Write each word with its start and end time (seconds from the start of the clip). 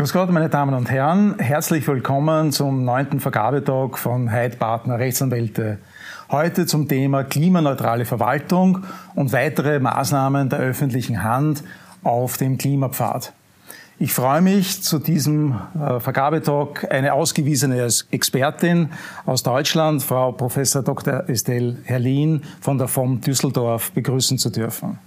Grüß 0.00 0.14
Gott, 0.14 0.30
meine 0.30 0.48
Damen 0.48 0.74
und 0.74 0.90
Herren. 0.90 1.38
Herzlich 1.38 1.86
willkommen 1.86 2.52
zum 2.52 2.86
neunten 2.86 3.20
Vergabetalk 3.20 3.98
von 3.98 4.32
Heid 4.32 4.58
Partner 4.58 4.98
Rechtsanwälte. 4.98 5.76
Heute 6.30 6.64
zum 6.64 6.88
Thema 6.88 7.22
klimaneutrale 7.22 8.06
Verwaltung 8.06 8.84
und 9.14 9.34
weitere 9.34 9.78
Maßnahmen 9.78 10.48
der 10.48 10.60
öffentlichen 10.60 11.22
Hand 11.22 11.62
auf 12.02 12.38
dem 12.38 12.56
Klimapfad. 12.56 13.34
Ich 14.02 14.14
freue 14.14 14.40
mich, 14.40 14.82
zu 14.82 14.98
diesem 14.98 15.60
äh, 15.78 16.00
Vergabetalk 16.00 16.90
eine 16.90 17.12
ausgewiesene 17.12 17.86
Expertin 18.10 18.88
aus 19.26 19.42
Deutschland, 19.42 20.02
Frau 20.02 20.32
Professor 20.32 20.82
Dr. 20.82 21.28
Estelle 21.28 21.76
Herlin 21.84 22.42
von 22.62 22.78
der 22.78 22.88
FOM 22.88 23.20
Düsseldorf, 23.20 23.92
begrüßen 23.92 24.38
zu 24.38 24.48
dürfen. 24.48 24.98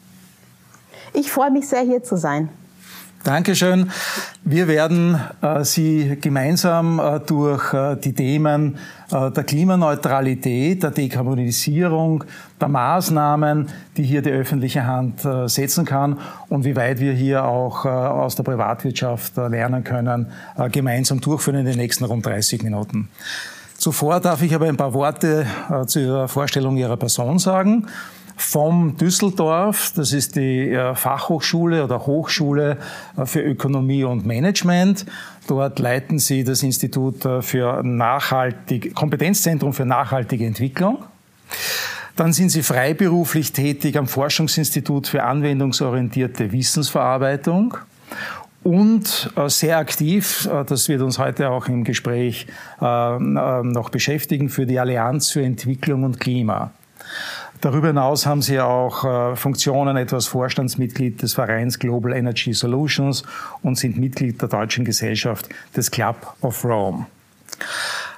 Ich 1.11 1.31
freue 1.31 1.49
mich 1.49 1.67
sehr, 1.67 1.81
hier 1.81 2.03
zu 2.03 2.17
sein. 2.17 2.49
Dankeschön. 3.23 3.89
Wir 4.43 4.67
werden 4.67 5.17
äh, 5.41 5.63
Sie 5.63 6.17
gemeinsam 6.19 6.99
äh, 6.99 7.21
durch 7.21 7.73
äh, 7.73 7.95
die 7.95 8.11
Themen 8.11 8.77
äh, 9.11 9.31
der 9.31 9.45
Klimaneutralität, 9.45 10.83
der 10.83 10.91
Dekarbonisierung, 10.91 12.25
der 12.59 12.67
Maßnahmen, 12.67 13.69
die 13.95 14.03
hier 14.03 14.21
die 14.21 14.31
öffentliche 14.31 14.85
Hand 14.85 15.23
äh, 15.23 15.47
setzen 15.47 15.85
kann 15.85 16.19
und 16.49 16.65
wie 16.65 16.75
weit 16.75 16.99
wir 16.99 17.13
hier 17.13 17.45
auch 17.45 17.85
äh, 17.85 17.87
aus 17.87 18.35
der 18.35 18.43
Privatwirtschaft 18.43 19.37
lernen 19.37 19.85
können, 19.85 20.27
gemeinsam 20.73 21.21
durchführen 21.21 21.59
in 21.59 21.65
den 21.65 21.77
nächsten 21.77 22.03
rund 22.03 22.25
30 22.25 22.61
Minuten. 22.63 23.07
Zuvor 23.77 24.19
darf 24.19 24.41
ich 24.41 24.53
aber 24.53 24.67
ein 24.67 24.77
paar 24.77 24.93
Worte 24.93 25.45
zur 25.87 26.27
Vorstellung 26.27 26.77
Ihrer 26.77 26.97
Person 26.97 27.39
sagen 27.39 27.87
vom 28.35 28.97
Düsseldorf. 28.97 29.93
Das 29.95 30.13
ist 30.13 30.35
die 30.35 30.69
äh, 30.69 30.95
Fachhochschule 30.95 31.83
oder 31.83 32.05
Hochschule 32.05 32.77
äh, 33.17 33.25
für 33.25 33.41
Ökonomie 33.41 34.03
und 34.03 34.25
Management. 34.25 35.05
Dort 35.47 35.79
leiten 35.79 36.19
Sie 36.19 36.43
das 36.43 36.63
Institut 36.63 37.25
äh, 37.25 37.41
für 37.41 37.83
nachhaltig, 37.83 38.95
Kompetenzzentrum 38.95 39.73
für 39.73 39.85
nachhaltige 39.85 40.45
Entwicklung. 40.45 41.03
Dann 42.15 42.31
sind 42.31 42.49
Sie 42.49 42.61
freiberuflich 42.61 43.53
tätig 43.53 43.97
am 43.97 44.07
Forschungsinstitut 44.07 45.07
für 45.07 45.23
anwendungsorientierte 45.23 46.51
Wissensverarbeitung 46.51 47.75
und 48.61 49.33
sehr 49.47 49.77
aktiv, 49.77 50.47
das 50.67 50.87
wird 50.87 51.01
uns 51.01 51.19
heute 51.19 51.49
auch 51.49 51.67
im 51.67 51.83
Gespräch 51.83 52.47
noch 52.79 53.89
beschäftigen, 53.91 54.47
für 54.47 54.65
die 54.65 54.79
Allianz 54.79 55.31
für 55.31 55.41
Entwicklung 55.41 56.03
und 56.03 56.19
Klima. 56.19 56.71
Darüber 57.63 57.87
hinaus 57.87 58.25
haben 58.25 58.41
Sie 58.41 58.59
auch 58.59 59.05
äh, 59.05 59.37
Funktionen, 59.37 59.95
etwas 59.95 60.27
Vorstandsmitglied 60.27 61.21
des 61.21 61.33
Vereins 61.33 61.79
Global 61.79 62.11
Energy 62.11 62.53
Solutions 62.53 63.23
und 63.61 63.77
sind 63.77 63.97
Mitglied 63.97 64.41
der 64.41 64.49
Deutschen 64.49 64.83
Gesellschaft 64.83 65.47
des 65.73 65.89
Club 65.89 66.35
of 66.41 66.65
Rome. 66.65 67.05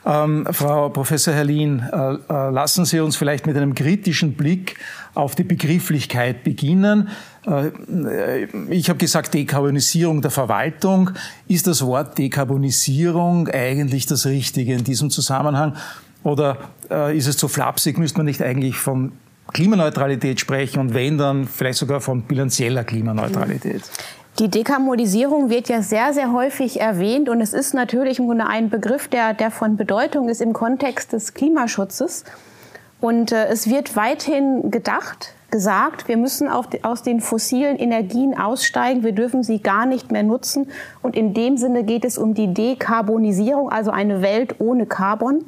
Ähm, 0.03 0.47
Frau 0.49 0.89
Professor 0.89 1.31
Herlin, 1.31 1.83
äh, 1.93 2.13
äh, 2.13 2.49
lassen 2.49 2.85
Sie 2.85 2.99
uns 2.99 3.17
vielleicht 3.17 3.45
mit 3.45 3.55
einem 3.55 3.75
kritischen 3.75 4.33
Blick 4.33 4.77
auf 5.13 5.35
die 5.35 5.43
Begrifflichkeit 5.43 6.43
beginnen. 6.43 7.09
Äh, 7.45 8.45
ich 8.71 8.89
habe 8.89 8.97
gesagt 8.97 9.35
Dekarbonisierung 9.35 10.23
der 10.23 10.31
Verwaltung. 10.31 11.11
Ist 11.47 11.67
das 11.67 11.85
Wort 11.85 12.17
Dekarbonisierung 12.17 13.47
eigentlich 13.49 14.07
das 14.07 14.25
Richtige 14.25 14.73
in 14.73 14.83
diesem 14.83 15.11
Zusammenhang? 15.11 15.75
Oder 16.23 16.57
äh, 16.89 17.15
ist 17.15 17.27
es 17.27 17.37
zu 17.37 17.47
flapsig? 17.47 17.99
Müsste 17.99 18.17
man 18.17 18.25
nicht 18.25 18.41
eigentlich 18.41 18.77
von 18.77 19.11
Klimaneutralität 19.53 20.39
sprechen 20.39 20.79
und 20.79 20.93
wenn 20.93 21.17
dann 21.17 21.47
vielleicht 21.47 21.79
sogar 21.79 22.01
von 22.01 22.23
bilanzieller 22.23 22.83
Klimaneutralität. 22.83 23.83
Die 24.39 24.49
Dekarbonisierung 24.49 25.49
wird 25.49 25.69
ja 25.69 25.81
sehr, 25.81 26.13
sehr 26.13 26.33
häufig 26.33 26.81
erwähnt 26.81 27.29
und 27.29 27.39
es 27.39 27.53
ist 27.53 27.73
natürlich 27.73 28.19
im 28.19 28.25
Grunde 28.25 28.47
ein 28.47 28.69
Begriff, 28.69 29.07
der, 29.07 29.33
der 29.33 29.49
von 29.49 29.77
Bedeutung 29.77 30.27
ist 30.27 30.41
im 30.41 30.51
Kontext 30.51 31.13
des 31.13 31.33
Klimaschutzes. 31.33 32.25
Und 32.99 33.31
äh, 33.31 33.47
es 33.47 33.69
wird 33.69 33.95
weithin 33.95 34.71
gedacht, 34.71 35.33
gesagt, 35.51 36.09
wir 36.09 36.17
müssen 36.17 36.49
auf, 36.49 36.67
aus 36.81 37.01
den 37.01 37.21
fossilen 37.21 37.77
Energien 37.77 38.37
aussteigen, 38.37 39.03
wir 39.03 39.13
dürfen 39.13 39.41
sie 39.41 39.59
gar 39.61 39.85
nicht 39.85 40.11
mehr 40.11 40.23
nutzen. 40.23 40.67
Und 41.01 41.15
in 41.15 41.33
dem 41.33 41.55
Sinne 41.55 41.85
geht 41.85 42.03
es 42.03 42.17
um 42.17 42.33
die 42.33 42.53
Dekarbonisierung, 42.53 43.69
also 43.69 43.91
eine 43.91 44.21
Welt 44.21 44.55
ohne 44.59 44.85
Carbon. 44.85 45.45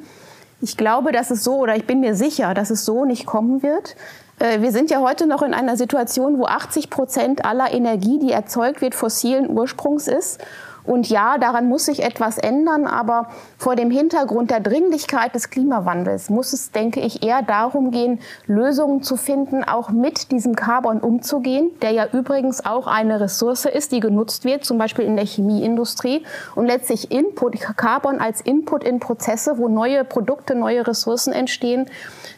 Ich 0.60 0.76
glaube, 0.76 1.12
dass 1.12 1.30
es 1.30 1.44
so, 1.44 1.56
oder 1.56 1.76
ich 1.76 1.86
bin 1.86 2.00
mir 2.00 2.14
sicher, 2.14 2.52
dass 2.54 2.70
es 2.70 2.84
so 2.84 3.04
nicht 3.04 3.26
kommen 3.26 3.62
wird. 3.62 3.94
Äh, 4.38 4.60
wir 4.60 4.72
sind 4.72 4.90
ja 4.90 5.00
heute 5.00 5.26
noch 5.26 5.42
in 5.42 5.54
einer 5.54 5.76
Situation, 5.76 6.38
wo 6.38 6.46
80 6.46 6.90
Prozent 6.90 7.44
aller 7.44 7.72
Energie, 7.72 8.18
die 8.18 8.32
erzeugt 8.32 8.80
wird, 8.80 8.94
fossilen 8.94 9.48
Ursprungs 9.50 10.08
ist. 10.08 10.40
Und 10.88 11.10
ja, 11.10 11.36
daran 11.36 11.68
muss 11.68 11.84
sich 11.84 12.02
etwas 12.02 12.38
ändern, 12.38 12.86
aber 12.86 13.28
vor 13.58 13.76
dem 13.76 13.90
Hintergrund 13.90 14.50
der 14.50 14.60
Dringlichkeit 14.60 15.34
des 15.34 15.50
Klimawandels 15.50 16.30
muss 16.30 16.54
es, 16.54 16.72
denke 16.72 17.00
ich, 17.00 17.22
eher 17.22 17.42
darum 17.42 17.90
gehen, 17.90 18.20
Lösungen 18.46 19.02
zu 19.02 19.16
finden, 19.16 19.64
auch 19.64 19.90
mit 19.90 20.32
diesem 20.32 20.56
Carbon 20.56 21.00
umzugehen, 21.00 21.70
der 21.82 21.90
ja 21.90 22.06
übrigens 22.10 22.64
auch 22.64 22.86
eine 22.86 23.20
Ressource 23.20 23.66
ist, 23.66 23.92
die 23.92 24.00
genutzt 24.00 24.46
wird, 24.46 24.64
zum 24.64 24.78
Beispiel 24.78 25.04
in 25.04 25.16
der 25.16 25.26
Chemieindustrie 25.26 26.24
und 26.54 26.64
letztlich 26.64 27.10
Input, 27.10 27.60
Carbon 27.76 28.18
als 28.18 28.40
Input 28.40 28.82
in 28.82 28.98
Prozesse, 28.98 29.58
wo 29.58 29.68
neue 29.68 30.04
Produkte, 30.04 30.54
neue 30.54 30.86
Ressourcen 30.86 31.34
entstehen. 31.34 31.84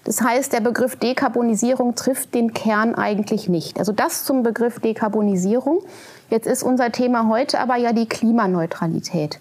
Das 0.02 0.22
heißt, 0.22 0.52
der 0.52 0.60
Begriff 0.60 0.96
Dekarbonisierung 0.96 1.94
trifft 1.94 2.34
den 2.34 2.52
Kern 2.52 2.96
eigentlich 2.96 3.48
nicht. 3.48 3.78
Also 3.78 3.92
das 3.92 4.24
zum 4.24 4.42
Begriff 4.42 4.80
Dekarbonisierung. 4.80 5.84
Jetzt 6.30 6.46
ist 6.46 6.62
unser 6.62 6.92
Thema 6.92 7.28
heute 7.28 7.58
aber 7.60 7.76
ja 7.76 7.92
die 7.92 8.08
Klimaneutralität. 8.08 9.40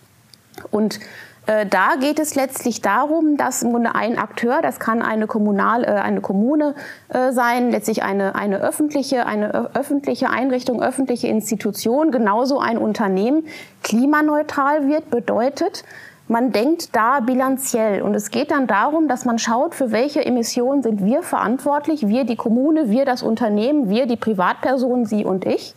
Und 0.72 1.00
äh, 1.46 1.66
da 1.66 1.96
geht 2.00 2.20
es 2.20 2.36
letztlich 2.36 2.82
darum, 2.82 3.38
dass 3.38 3.64
im 3.64 3.72
Grunde 3.72 3.96
ein 3.96 4.18
Akteur, 4.18 4.62
das 4.62 4.80
kann 4.80 5.02
eine, 5.02 5.28
Kommunal, 5.28 5.84
äh, 5.84 5.88
eine 5.88 6.20
Kommune 6.22 6.76
äh, 7.10 7.32
sein, 7.32 7.72
letztlich 7.72 8.04
eine, 8.04 8.36
eine, 8.36 8.58
öffentliche, 8.58 9.26
eine 9.26 9.76
öffentliche 9.76 10.30
Einrichtung, 10.30 10.82
öffentliche 10.82 11.28
Institution, 11.28 12.12
genauso 12.12 12.60
ein 12.60 12.78
Unternehmen, 12.78 13.46
klimaneutral 13.84 14.88
wird, 14.88 15.10
bedeutet, 15.10 15.84
man 16.28 16.52
denkt 16.52 16.96
da 16.96 17.22
bilanziell 17.22 18.04
und 18.04 18.14
es 18.14 18.30
geht 18.30 18.52
dann 18.52 18.68
darum, 18.68 19.08
dass 19.08 19.26
man 19.26 19.40
schaut, 19.40 19.74
für 19.74 19.92
welche 19.92 20.24
Emissionen 20.24 20.84
sind 20.84 21.04
wir 21.04 21.24
verantwortlich, 21.24 22.08
wir 22.08 22.24
die 22.24 22.36
Kommune, 22.36 22.92
wir 22.92 23.06
das 23.06 23.24
Unternehmen, 23.24 23.90
wir 23.90 24.06
die 24.06 24.18
Privatperson, 24.18 25.06
Sie 25.06 25.26
und 25.26 25.46
ich. 25.46 25.74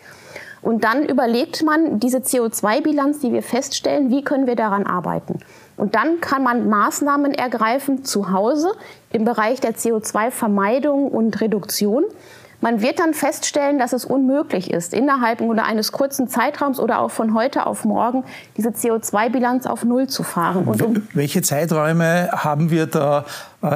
Und 0.62 0.84
dann 0.84 1.04
überlegt 1.04 1.64
man 1.64 1.98
diese 1.98 2.18
CO2-Bilanz, 2.18 3.18
die 3.18 3.32
wir 3.32 3.42
feststellen, 3.42 4.10
wie 4.10 4.22
können 4.22 4.46
wir 4.46 4.56
daran 4.56 4.86
arbeiten. 4.86 5.40
Und 5.76 5.96
dann 5.96 6.20
kann 6.20 6.44
man 6.44 6.68
Maßnahmen 6.68 7.34
ergreifen 7.34 8.04
zu 8.04 8.30
Hause 8.30 8.72
im 9.10 9.24
Bereich 9.24 9.60
der 9.60 9.74
CO2-Vermeidung 9.74 11.08
und 11.08 11.40
Reduktion. 11.40 12.04
Man 12.60 12.80
wird 12.80 13.00
dann 13.00 13.12
feststellen, 13.12 13.80
dass 13.80 13.92
es 13.92 14.04
unmöglich 14.04 14.70
ist, 14.70 14.94
innerhalb 14.94 15.40
eines 15.40 15.90
kurzen 15.90 16.28
Zeitraums 16.28 16.78
oder 16.78 17.00
auch 17.00 17.10
von 17.10 17.34
heute 17.34 17.66
auf 17.66 17.84
morgen 17.84 18.22
diese 18.56 18.68
CO2-Bilanz 18.68 19.66
auf 19.66 19.82
Null 19.82 20.06
zu 20.06 20.22
fahren. 20.22 20.68
Um 20.68 21.08
Welche 21.12 21.42
Zeiträume 21.42 22.30
haben 22.30 22.70
wir 22.70 22.86
da 22.86 23.24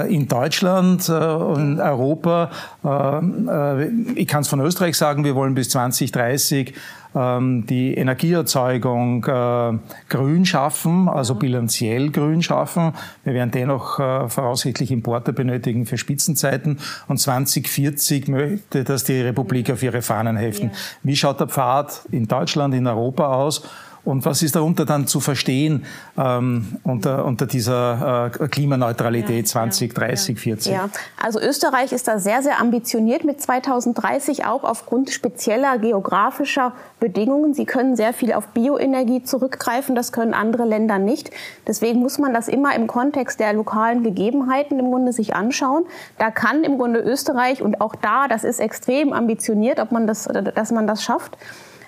in 0.08 0.28
Deutschland 0.28 1.08
und 1.08 1.78
äh, 1.78 1.82
Europa? 1.82 2.50
Äh, 2.84 3.88
ich 4.14 4.26
kann 4.26 4.42
es 4.42 4.48
von 4.48 4.60
Österreich 4.60 4.97
sagen, 4.97 5.24
wir 5.24 5.34
wollen 5.34 5.54
bis 5.54 5.70
2030 5.70 6.74
ähm, 7.16 7.64
die 7.66 7.94
Energieerzeugung 7.94 9.24
äh, 9.24 9.78
grün 10.08 10.44
schaffen, 10.44 11.08
also 11.08 11.34
bilanziell 11.34 12.10
grün 12.10 12.42
schaffen. 12.42 12.92
Wir 13.24 13.32
werden 13.32 13.50
dennoch 13.50 13.98
äh, 13.98 14.28
voraussichtlich 14.28 14.91
Importe 14.91 15.32
benötigen 15.32 15.86
für 15.86 15.97
Spitzenzeiten. 15.97 16.78
Und 17.08 17.18
2040 17.18 18.28
möchte 18.28 18.84
das 18.84 19.04
die 19.04 19.21
Republik 19.21 19.71
auf 19.71 19.82
ihre 19.82 20.03
Fahnen 20.03 20.36
heften. 20.36 20.72
Wie 21.03 21.16
schaut 21.16 21.41
der 21.41 21.48
Pfad 21.48 22.03
in 22.10 22.28
Deutschland, 22.28 22.74
in 22.74 22.86
Europa 22.86 23.32
aus? 23.32 23.62
Und 24.06 24.24
was 24.24 24.41
ist 24.44 24.54
darunter 24.54 24.84
dann 24.84 25.08
zu 25.08 25.18
verstehen 25.18 25.84
ähm, 26.16 26.78
unter, 26.84 27.24
unter 27.24 27.47
dieser 27.47 28.30
äh, 28.41 28.47
Klimaneutralität 28.47 29.47
ja, 29.47 29.53
2030, 29.53 30.36
ja, 30.36 30.42
40? 30.42 30.72
Ja, 30.72 30.88
also 31.20 31.41
Österreich 31.41 31.91
ist 31.91 32.06
da 32.06 32.20
sehr, 32.20 32.41
sehr 32.41 32.60
ambitioniert 32.60 33.24
mit 33.24 33.42
2030, 33.42 34.44
auch 34.44 34.62
aufgrund 34.62 35.10
spezieller 35.10 35.78
geografischer 35.78 36.72
Bedingungen. 37.00 37.53
Sie 37.53 37.64
können 37.64 37.97
sehr 37.97 38.12
viel 38.12 38.32
auf 38.32 38.47
Bioenergie 38.48 39.24
zurückgreifen, 39.24 39.97
das 39.97 40.12
können 40.12 40.34
andere 40.34 40.66
Länder 40.66 41.00
nicht. 41.00 41.32
Deswegen 41.66 41.98
muss 41.98 42.18
man 42.18 42.32
das 42.32 42.47
immer 42.47 42.76
im 42.76 42.86
Kontext 42.86 43.41
der 43.41 43.54
lokalen 43.54 44.04
Gegebenheiten 44.04 44.78
im 44.78 44.92
Grunde 44.92 45.12
sich 45.12 45.34
anschauen. 45.34 45.84
Da 46.16 46.30
kann 46.30 46.62
im 46.62 46.78
Grunde 46.78 47.00
Österreich 47.00 47.60
und 47.60 47.80
auch 47.80 47.97
da, 47.97 48.28
das 48.28 48.44
ist 48.44 48.60
extrem 48.60 49.12
ambitioniert, 49.12 49.80
ob 49.80 49.91
man 49.91 50.06
das, 50.06 50.28
dass 50.54 50.70
man 50.70 50.86
das 50.86 51.03
schafft. 51.03 51.36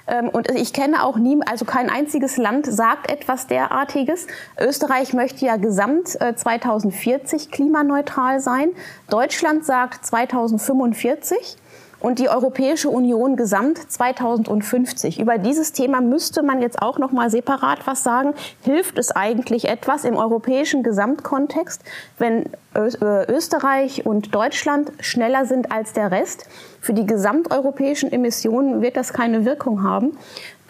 Ähm, 0.09 0.29
und 0.31 0.51
ich 0.51 0.73
kenne 0.73 1.05
auch 1.05 1.17
nie, 1.17 1.39
also 1.47 1.65
kein 1.65 1.91
einziges 1.91 2.37
Land 2.37 2.67
sagt 2.67 3.11
etwas 3.11 3.47
derartiges. 3.47 4.27
Österreich 4.59 5.13
möchte 5.13 5.45
ja 5.45 5.57
gesamt 5.57 6.09
2040 6.09 7.47
äh, 7.47 7.51
klimaneutral 7.51 8.41
sein. 8.41 8.71
Deutschland 9.11 9.65
sagt 9.65 10.07
2045. 10.07 11.57
und 12.01 12.19
die 12.19 12.29
Europäische 12.29 12.91
Union 12.91 13.37
gesamt 13.37 13.91
2050. 13.91 15.19
Über 15.19 15.39
dieses 15.39 15.73
Thema 15.73 16.01
müsste 16.01 16.43
man 16.43 16.63
jetzt 16.63 16.81
auch 16.81 16.99
noch 16.99 17.13
mal 17.13 17.31
separat 17.31 17.87
was 17.87 18.05
sagen. 18.05 18.35
Hilft 18.63 18.99
es 18.99 19.11
eigentlich 19.11 19.69
etwas 19.69 20.05
im 20.05 20.17
europäischen 20.17 20.83
Gesamtkontext, 20.83 21.83
wenn 22.19 22.47
äh, 22.75 23.27
Österreich 23.29 24.07
und 24.07 24.35
Deutschland 24.35 24.93
schneller 25.01 25.45
sind 25.47 25.73
als 25.73 25.93
der 25.93 26.11
Rest? 26.11 26.47
Für 26.81 26.95
die 26.95 27.07
gesamteuropäischen 27.07 28.13
Emissionen 28.13 28.81
wird 28.81 28.97
das 28.97 29.13
keine 29.13 29.45
Wirkung 29.45 29.83
haben. 29.83 30.17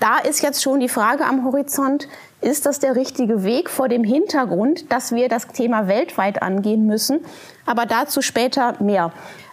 Da 0.00 0.18
ist 0.18 0.42
jetzt 0.42 0.62
schon 0.62 0.78
die 0.78 0.88
Frage 0.88 1.24
am 1.24 1.44
Horizont, 1.44 2.08
ist 2.40 2.66
das 2.66 2.78
der 2.78 2.94
richtige 2.94 3.42
Weg 3.42 3.68
vor 3.68 3.88
dem 3.88 4.04
Hintergrund, 4.04 4.92
dass 4.92 5.12
wir 5.12 5.28
das 5.28 5.48
Thema 5.48 5.88
weltweit 5.88 6.40
angehen 6.40 6.86
müssen? 6.86 7.20
Aber 7.66 7.84
dazu 7.84 8.22
später 8.22 8.80
mehr. 8.80 9.12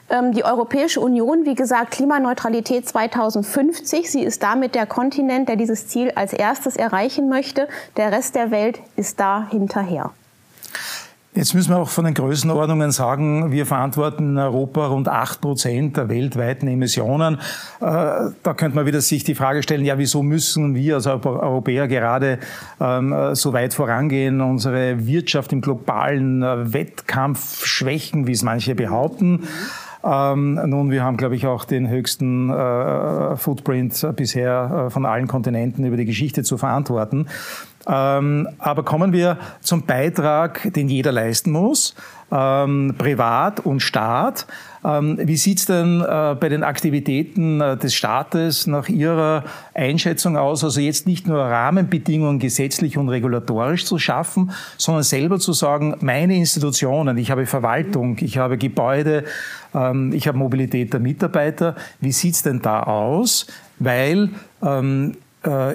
Ähm, 0.09 0.33
die 0.33 0.45
Europäische 0.45 0.99
Union, 0.99 1.45
wie 1.45 1.55
gesagt, 1.55 1.91
Klimaneutralität 1.91 2.87
2050. 2.87 4.11
Sie 4.11 4.21
ist 4.21 4.43
damit 4.43 4.75
der 4.75 4.85
Kontinent, 4.85 5.49
der 5.49 5.55
dieses 5.55 5.87
Ziel 5.87 6.11
als 6.15 6.33
erstes 6.33 6.75
erreichen 6.75 7.27
möchte. 7.27 7.67
Der 7.97 8.11
Rest 8.11 8.35
der 8.35 8.51
Welt 8.51 8.79
ist 8.95 9.19
da 9.19 9.47
hinterher. 9.49 10.11
Jetzt 11.33 11.53
müssen 11.53 11.71
wir 11.71 11.79
auch 11.79 11.89
von 11.89 12.05
den 12.05 12.13
Größenordnungen 12.13 12.91
sagen, 12.91 13.51
wir 13.51 13.65
verantworten 13.65 14.29
in 14.29 14.37
Europa 14.37 14.87
rund 14.87 15.09
acht 15.09 15.41
Prozent 15.41 15.97
der 15.97 16.07
weltweiten 16.07 16.65
Emissionen. 16.69 17.39
Äh, 17.81 17.81
da 17.81 18.53
könnte 18.55 18.77
man 18.77 18.85
wieder 18.85 19.01
sich 19.01 19.25
die 19.25 19.35
Frage 19.35 19.61
stellen, 19.61 19.83
ja, 19.83 19.97
wieso 19.97 20.23
müssen 20.23 20.75
wir 20.75 20.95
als 20.95 21.07
Europäer 21.07 21.89
gerade 21.89 22.39
ähm, 22.79 23.13
so 23.33 23.51
weit 23.51 23.73
vorangehen, 23.73 24.39
unsere 24.39 25.05
Wirtschaft 25.07 25.51
im 25.51 25.59
globalen 25.59 26.41
äh, 26.41 26.73
Wettkampf 26.73 27.65
schwächen, 27.65 28.27
wie 28.27 28.31
es 28.31 28.43
manche 28.43 28.73
behaupten? 28.73 29.45
Ähm, 30.05 30.53
nun, 30.65 30.91
wir 30.91 31.03
haben, 31.03 31.17
glaube 31.17 31.35
ich, 31.35 31.47
auch 31.47 31.65
den 31.65 31.89
höchsten 31.89 32.51
äh, 32.51 33.35
Footprint 33.37 34.07
bisher 34.15 34.85
äh, 34.87 34.89
von 34.91 35.05
allen 35.05 35.27
Kontinenten 35.27 35.83
über 35.83 35.97
die 35.97 36.05
Geschichte 36.05 36.43
zu 36.43 36.57
verantworten. 36.59 37.27
Ähm, 37.87 38.47
aber 38.59 38.83
kommen 38.83 39.13
wir 39.13 39.37
zum 39.61 39.83
Beitrag, 39.83 40.71
den 40.73 40.89
jeder 40.89 41.11
leisten 41.11 41.51
muss, 41.51 41.95
ähm, 42.31 42.93
Privat 42.97 43.59
und 43.59 43.79
Staat. 43.79 44.45
Ähm, 44.85 45.17
wie 45.21 45.37
sieht's 45.37 45.65
denn 45.65 46.01
äh, 46.01 46.35
bei 46.39 46.47
den 46.49 46.63
Aktivitäten 46.63 47.59
äh, 47.59 47.75
des 47.75 47.95
Staates 47.95 48.67
nach 48.67 48.87
Ihrer 48.87 49.43
Einschätzung 49.73 50.37
aus? 50.37 50.63
Also 50.63 50.79
jetzt 50.79 51.07
nicht 51.07 51.27
nur 51.27 51.39
Rahmenbedingungen 51.39 52.39
gesetzlich 52.39 52.97
und 52.97 53.09
regulatorisch 53.09 53.85
zu 53.85 53.97
schaffen, 53.97 54.51
sondern 54.77 55.03
selber 55.03 55.39
zu 55.39 55.53
sagen, 55.53 55.95
meine 56.01 56.35
Institutionen, 56.35 57.17
ich 57.17 57.31
habe 57.31 57.47
Verwaltung, 57.47 58.17
ich 58.21 58.37
habe 58.37 58.57
Gebäude, 58.57 59.23
ähm, 59.73 60.13
ich 60.13 60.27
habe 60.27 60.37
Mobilität 60.37 60.93
der 60.93 60.99
Mitarbeiter. 60.99 61.75
Wie 61.99 62.11
sieht's 62.11 62.43
denn 62.43 62.61
da 62.61 62.83
aus? 62.83 63.47
Weil 63.79 64.29
ähm, 64.61 65.13
äh, 65.13 65.24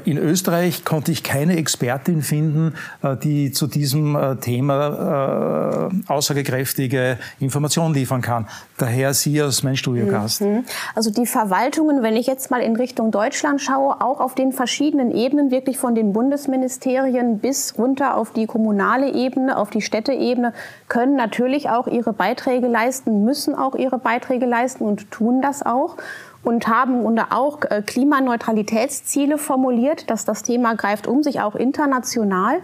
in 0.04 0.18
Österreich 0.18 0.84
konnte 0.84 1.12
ich 1.12 1.22
keine 1.22 1.56
Expertin 1.56 2.22
finden, 2.22 2.74
äh, 3.02 3.16
die 3.16 3.52
zu 3.52 3.66
diesem 3.66 4.16
äh, 4.16 4.36
Thema 4.36 5.90
aussagekräftige 6.06 7.18
Informationen 7.38 7.94
liefern 7.94 8.20
kann. 8.20 8.46
Daher 8.78 9.14
Sie 9.14 9.40
als 9.40 9.62
mein 9.62 9.76
Studiogast. 9.76 10.42
Mhm. 10.42 10.64
Also 10.94 11.10
die 11.10 11.26
Verwaltungen, 11.26 12.02
wenn 12.02 12.16
ich 12.16 12.26
jetzt 12.26 12.50
mal 12.50 12.60
in 12.60 12.76
Richtung 12.76 13.10
Deutschland 13.10 13.60
schaue, 13.60 14.00
auch 14.00 14.20
auf 14.20 14.34
den 14.34 14.52
verschiedenen 14.52 15.10
Ebenen, 15.10 15.50
wirklich 15.50 15.78
von 15.78 15.94
den 15.94 16.12
Bundesministerien 16.12 17.38
bis 17.38 17.74
runter 17.78 18.16
auf 18.16 18.32
die 18.32 18.46
kommunale 18.46 19.12
Ebene, 19.12 19.56
auf 19.56 19.70
die 19.70 19.82
Städteebene, 19.82 20.52
können 20.88 21.16
natürlich 21.16 21.70
auch 21.70 21.86
ihre 21.86 22.12
Beiträge 22.12 22.66
leisten, 22.66 23.24
müssen 23.24 23.54
auch 23.54 23.74
ihre 23.74 23.98
Beiträge 23.98 24.46
leisten 24.46 24.84
und 24.84 25.10
tun 25.10 25.42
das 25.42 25.64
auch 25.64 25.96
und 26.42 26.68
haben 26.68 27.18
auch 27.30 27.58
äh, 27.68 27.82
Klimaneutralitätsziele 27.82 29.38
formuliert, 29.38 30.10
dass 30.10 30.24
das 30.24 30.42
Thema 30.42 30.74
greift 30.74 31.06
um 31.06 31.22
sich 31.22 31.40
auch 31.40 31.54
international. 31.54 32.60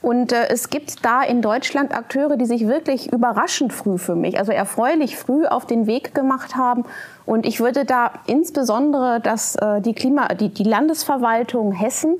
Und 0.00 0.32
äh, 0.32 0.48
es 0.48 0.68
gibt 0.70 1.04
da 1.04 1.22
in 1.22 1.42
Deutschland 1.42 1.94
Akteure, 1.94 2.36
die 2.36 2.46
sich 2.46 2.66
wirklich 2.66 3.12
überraschend 3.12 3.72
früh 3.72 3.98
für 3.98 4.16
mich, 4.16 4.38
also 4.38 4.50
erfreulich 4.50 5.16
früh 5.16 5.46
auf 5.46 5.64
den 5.64 5.86
Weg 5.86 6.14
gemacht 6.14 6.56
haben. 6.56 6.84
Und 7.24 7.46
ich 7.46 7.60
würde 7.60 7.84
da 7.84 8.12
insbesondere 8.26 9.20
das, 9.20 9.54
äh, 9.56 9.80
die, 9.80 9.94
Klima, 9.94 10.28
die, 10.34 10.48
die 10.48 10.64
Landesverwaltung 10.64 11.72
Hessen 11.72 12.16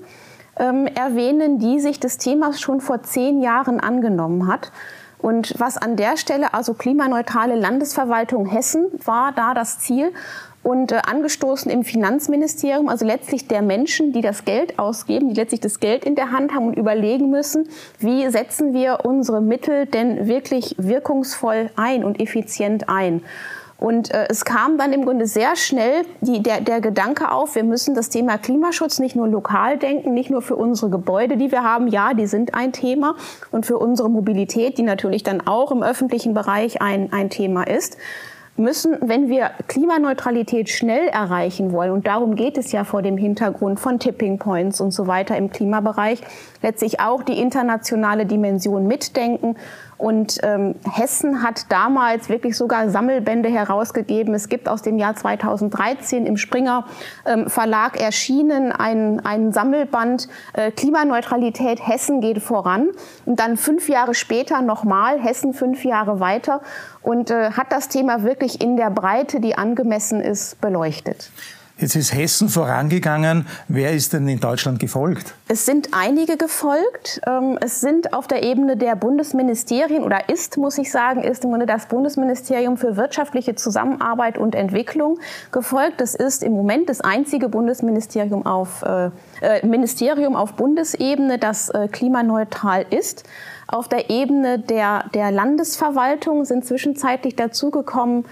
ähm, 0.59 0.87
erwähnen, 0.87 1.59
die 1.59 1.81
sich 1.81 1.99
des 1.99 2.19
Themas 2.19 2.61
schon 2.61 2.81
vor 2.81 3.03
zehn 3.03 3.43
Jahren 3.43 3.81
angenommen 3.81 4.47
hat. 4.47 4.71
Und 5.19 5.55
was 5.59 5.77
an 5.77 5.97
der 5.97 6.17
Stelle, 6.17 6.53
also 6.53 6.75
klimaneutrale 6.75 7.55
Landesverwaltung 7.55 8.47
Hessen, 8.47 8.87
war 9.05 9.33
da 9.33 9.55
das 9.55 9.79
Ziel 9.79 10.13
und 10.63 10.93
äh, 10.93 11.01
angestoßen 11.05 11.71
im 11.71 11.85
Finanzministerium, 11.85 12.89
also 12.89 13.05
letztlich 13.05 13.49
der 13.49 13.63
Menschen, 13.63 14.13
die 14.13 14.21
das 14.21 14.45
Geld 14.45 14.79
ausgeben, 14.79 15.29
die 15.29 15.35
letztlich 15.35 15.61
das 15.61 15.81
Geld 15.81 16.05
in 16.05 16.15
der 16.15 16.31
Hand 16.31 16.55
haben 16.55 16.69
und 16.69 16.77
überlegen 16.77 17.31
müssen, 17.31 17.69
wie 17.99 18.29
setzen 18.31 18.73
wir 18.73 19.01
unsere 19.05 19.41
Mittel 19.41 19.87
denn 19.87 20.27
wirklich 20.27 20.77
wirkungsvoll 20.79 21.71
ein 21.77 22.05
und 22.05 22.21
effizient 22.21 22.89
ein. 22.89 23.23
Und 23.83 24.15
äh, 24.15 24.29
es 24.31 24.45
kam 24.45 24.79
dann 24.79 24.93
im 24.93 25.05
Grunde 25.05 25.27
sehr 25.27 25.57
schnell 25.57 26.05
die, 26.21 26.41
der, 26.41 26.61
der 26.61 26.81
Gedanke 26.81 27.33
auf, 27.33 27.57
wir 27.57 27.65
müssen 27.65 27.97
das 27.97 28.11
Thema 28.11 28.39
Klimaschutz 28.39 29.01
nicht 29.01 29.17
nur 29.17 29.27
lokal 29.27 29.77
denken, 29.77 30.15
nicht 30.15 30.31
nur 30.31 30.41
für 30.41 30.55
unsere 30.55 30.89
Gebäude, 30.89 31.37
die 31.37 31.51
wir 31.51 31.65
haben, 31.65 31.89
ja, 31.89 32.15
die 32.15 32.29
sind 32.29 32.55
ein 32.55 32.73
Thema, 32.73 33.17
und 33.51 33.67
für 33.67 33.79
unsere 33.79 34.09
Mobilität, 34.09 34.79
die 34.79 34.85
natürlich 34.85 35.25
dann 35.25 35.41
auch 35.41 35.73
im 35.73 35.83
öffentlichen 35.83 36.33
Bereich 36.33 36.81
ein, 36.81 37.13
ein 37.13 37.29
Thema 37.29 37.65
ist, 37.65 37.97
müssen, 38.63 38.97
wenn 39.01 39.29
wir 39.29 39.51
Klimaneutralität 39.69 40.71
schnell 40.71 41.09
erreichen 41.09 41.73
wollen, 41.73 41.91
und 41.91 42.07
darum 42.07 42.35
geht 42.35 42.57
es 42.57 42.73
ja 42.73 42.85
vor 42.85 43.03
dem 43.03 43.17
Hintergrund 43.17 43.79
von 43.79 43.99
Tipping 43.99 44.39
Points 44.39 44.81
und 44.81 44.93
so 44.93 45.07
weiter 45.07 45.37
im 45.37 45.51
Klimabereich, 45.51 46.23
letztlich 46.63 47.01
auch 47.01 47.23
die 47.23 47.39
internationale 47.39 48.25
Dimension 48.25 48.87
mitdenken 48.87 49.57
und 50.03 50.41
ähm, 50.43 50.75
Hessen 50.91 51.45
hat 51.45 51.71
damals 51.71 52.29
wirklich 52.29 52.57
sogar 52.57 52.91
Sammelbände 52.91 53.49
herausgegeben. 53.49 54.35
Es 54.35 54.49
gibt 54.49 54.69
aus 54.69 54.83
dem 54.83 54.99
Jahr 54.99 55.15
2013 55.15 56.27
im 56.27 56.37
Springer 56.37 56.87
ähm, 57.25 57.49
Verlag 57.49 58.01
erschienen 58.01 58.73
ein, 58.73 59.25
ein 59.25 59.53
Sammelband 59.53 60.29
äh, 60.55 60.73
Klimaneutralität 60.73 61.87
Hessen 61.87 62.21
geht 62.21 62.43
voran. 62.43 62.89
Und 63.27 63.39
dann 63.39 63.57
fünf 63.57 63.89
Jahre 63.89 64.15
später 64.15 64.61
nochmal 64.61 65.21
Hessen 65.21 65.55
fünf 65.55 65.85
Jahre 65.85 66.19
weiter 66.19 66.63
und 67.03 67.31
äh, 67.31 67.53
hat 67.53 67.71
das 67.71 67.87
Thema 67.87 68.25
wirklich 68.25 68.61
in 68.61 68.77
der 68.77 68.91
Breite, 68.91 69.39
die 69.39 69.57
angemessen 69.57 70.21
ist, 70.21 70.61
beleuchtet. 70.61 71.31
Jetzt 71.83 71.97
ist 71.97 72.15
Hessen 72.15 72.49
vorangegangen. 72.49 73.45
Wer 73.67 73.91
ist 73.91 74.13
denn 74.13 74.29
in 74.29 74.39
Deutschland 74.39 74.79
gefolgt? 74.79 75.35
Es 75.49 75.67
sind 75.67 75.89
einige 75.91 76.37
gefolgt. 76.37 77.21
Ähm, 77.27 77.59
es 77.61 77.81
sind 77.81 78.15
auf 78.15 78.29
der 78.29 78.45
Ebene 78.45 78.77
der 78.77 78.95
Bundesministerien 78.95 80.05
oder 80.05 80.29
ist, 80.29 80.59
muss 80.59 80.79
ich 80.79 80.93
sagen, 80.93 81.25
ist 81.25 81.43
im 81.43 81.51
Grunde 81.51 81.67
das 81.67 81.87
Bundesministerium 81.87 82.77
für 82.77 82.97
wirtschaftliche 82.97 83.57
Zusammenarbeit 83.57 84.39
und 84.39 84.55
Entwicklung 84.55 85.19
gefolgt. 85.51 86.01
Das 86.01 86.15
ist 86.15 86.45
im 86.45 86.53
Moment 86.53 86.89
das 86.89 87.01
einzige 87.01 87.49
Bundesministerium 87.49 88.47
auf, 88.47 88.83
äh, 88.83 89.11
äh 89.41 89.67
Ministerium 89.67 90.37
auf 90.37 90.53
Bundesebene, 90.53 91.39
das 91.39 91.69
äh, 91.71 91.89
klimaneutral 91.89 92.87
ist. 92.91 93.25
Auf 93.67 93.89
der 93.89 94.09
Ebene 94.09 94.61
der, 94.61 95.07
der 95.15 95.33
Landesverwaltung 95.33 96.45
sind 96.45 96.65
zwischenzeitlich 96.65 97.35
dazugekommen 97.35 98.25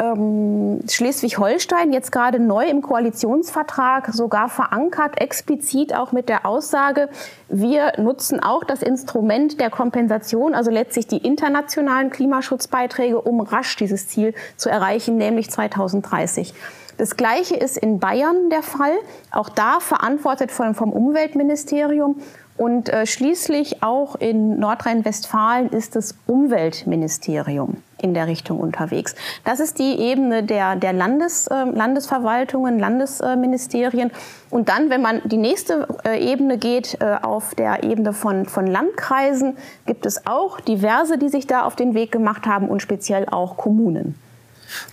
ähm, 0.00 0.80
Schleswig-Holstein 0.88 1.92
jetzt 1.92 2.12
gerade 2.12 2.38
neu 2.38 2.66
im 2.66 2.80
Koalitionsvertrag 2.82 4.08
sogar 4.12 4.48
verankert, 4.48 5.20
explizit 5.20 5.94
auch 5.94 6.12
mit 6.12 6.28
der 6.28 6.46
Aussage, 6.46 7.08
wir 7.48 7.92
nutzen 7.98 8.40
auch 8.40 8.64
das 8.64 8.82
Instrument 8.82 9.60
der 9.60 9.70
Kompensation, 9.70 10.54
also 10.54 10.70
letztlich 10.70 11.06
die 11.06 11.18
internationalen 11.18 12.10
Klimaschutzbeiträge, 12.10 13.20
um 13.20 13.40
rasch 13.40 13.76
dieses 13.76 14.08
Ziel 14.08 14.34
zu 14.56 14.70
erreichen, 14.70 15.16
nämlich 15.16 15.50
2030. 15.50 16.54
Das 16.98 17.16
Gleiche 17.16 17.56
ist 17.56 17.76
in 17.76 17.98
Bayern 17.98 18.50
der 18.50 18.62
Fall. 18.62 18.94
Auch 19.30 19.48
da 19.48 19.80
verantwortet 19.80 20.50
vom 20.50 20.92
Umweltministerium. 20.92 22.20
Und 22.58 22.90
äh, 22.90 23.06
schließlich 23.06 23.82
auch 23.82 24.14
in 24.16 24.60
Nordrhein-Westfalen 24.60 25.70
ist 25.70 25.96
das 25.96 26.14
Umweltministerium 26.26 27.78
in 28.00 28.14
der 28.14 28.26
Richtung 28.26 28.60
unterwegs. 28.60 29.14
Das 29.44 29.58
ist 29.58 29.78
die 29.78 29.98
Ebene 29.98 30.42
der, 30.42 30.76
der 30.76 30.92
Landes, 30.92 31.46
äh, 31.46 31.64
Landesverwaltungen, 31.64 32.78
Landesministerien. 32.78 34.10
Und 34.50 34.68
dann, 34.68 34.90
wenn 34.90 35.00
man 35.00 35.22
die 35.24 35.38
nächste 35.38 35.88
äh, 36.04 36.22
Ebene 36.22 36.58
geht, 36.58 36.98
äh, 37.00 37.16
auf 37.22 37.54
der 37.54 37.84
Ebene 37.84 38.12
von, 38.12 38.44
von 38.44 38.66
Landkreisen, 38.66 39.56
gibt 39.86 40.04
es 40.04 40.26
auch 40.26 40.60
diverse, 40.60 41.16
die 41.16 41.30
sich 41.30 41.46
da 41.46 41.62
auf 41.62 41.74
den 41.74 41.94
Weg 41.94 42.12
gemacht 42.12 42.46
haben 42.46 42.68
und 42.68 42.82
speziell 42.82 43.26
auch 43.30 43.56
Kommunen. 43.56 44.14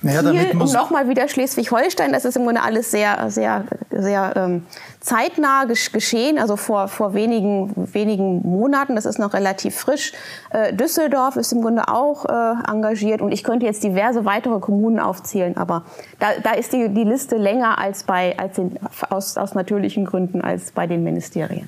Naja, 0.02 0.22
Kiel 0.22 0.60
und 0.60 0.74
nochmal 0.74 1.10
wieder 1.10 1.28
Schleswig-Holstein. 1.28 2.12
Das 2.12 2.26
ist 2.26 2.38
im 2.38 2.44
Grunde 2.44 2.62
alles 2.62 2.92
sehr, 2.92 3.30
sehr, 3.30 3.66
sehr 3.92 4.34
ähm, 4.36 4.66
zeitnah 5.00 5.66
geschehen, 5.66 6.38
also 6.38 6.56
vor, 6.56 6.88
vor 6.88 7.14
wenigen, 7.14 7.94
wenigen 7.94 8.42
Monaten. 8.42 8.96
Das 8.96 9.06
ist 9.06 9.20
noch 9.20 9.34
relativ 9.34 9.76
frisch. 9.76 10.14
Äh, 10.52 10.74
Düsseldorf 10.74 11.36
ist 11.36 11.52
im 11.52 11.62
Grunde 11.62 11.88
auch 11.88 12.26
äh, 12.26 12.54
engagiert 12.70 13.22
und 13.22 13.32
ich 13.32 13.44
könnte 13.44 13.66
jetzt 13.66 13.84
diverse 13.84 14.26
weitere 14.26 14.60
Kommunen 14.60 15.00
aufzählen, 15.00 15.58
aber 15.58 15.84
da, 16.20 16.28
da 16.44 16.52
ist 16.52 16.74
die, 16.74 16.90
die 16.90 17.04
Liste 17.04 17.38
länger 17.38 17.78
als 17.78 18.04
bei, 18.04 18.38
als 18.38 18.56
den, 18.56 18.78
aus, 19.10 19.38
aus 19.38 19.56
natürlichen 19.56 20.06
Gründen 20.06 20.42
als 20.42 20.72
bei 20.72 20.88
den 20.88 21.04
Ministerien. 21.04 21.68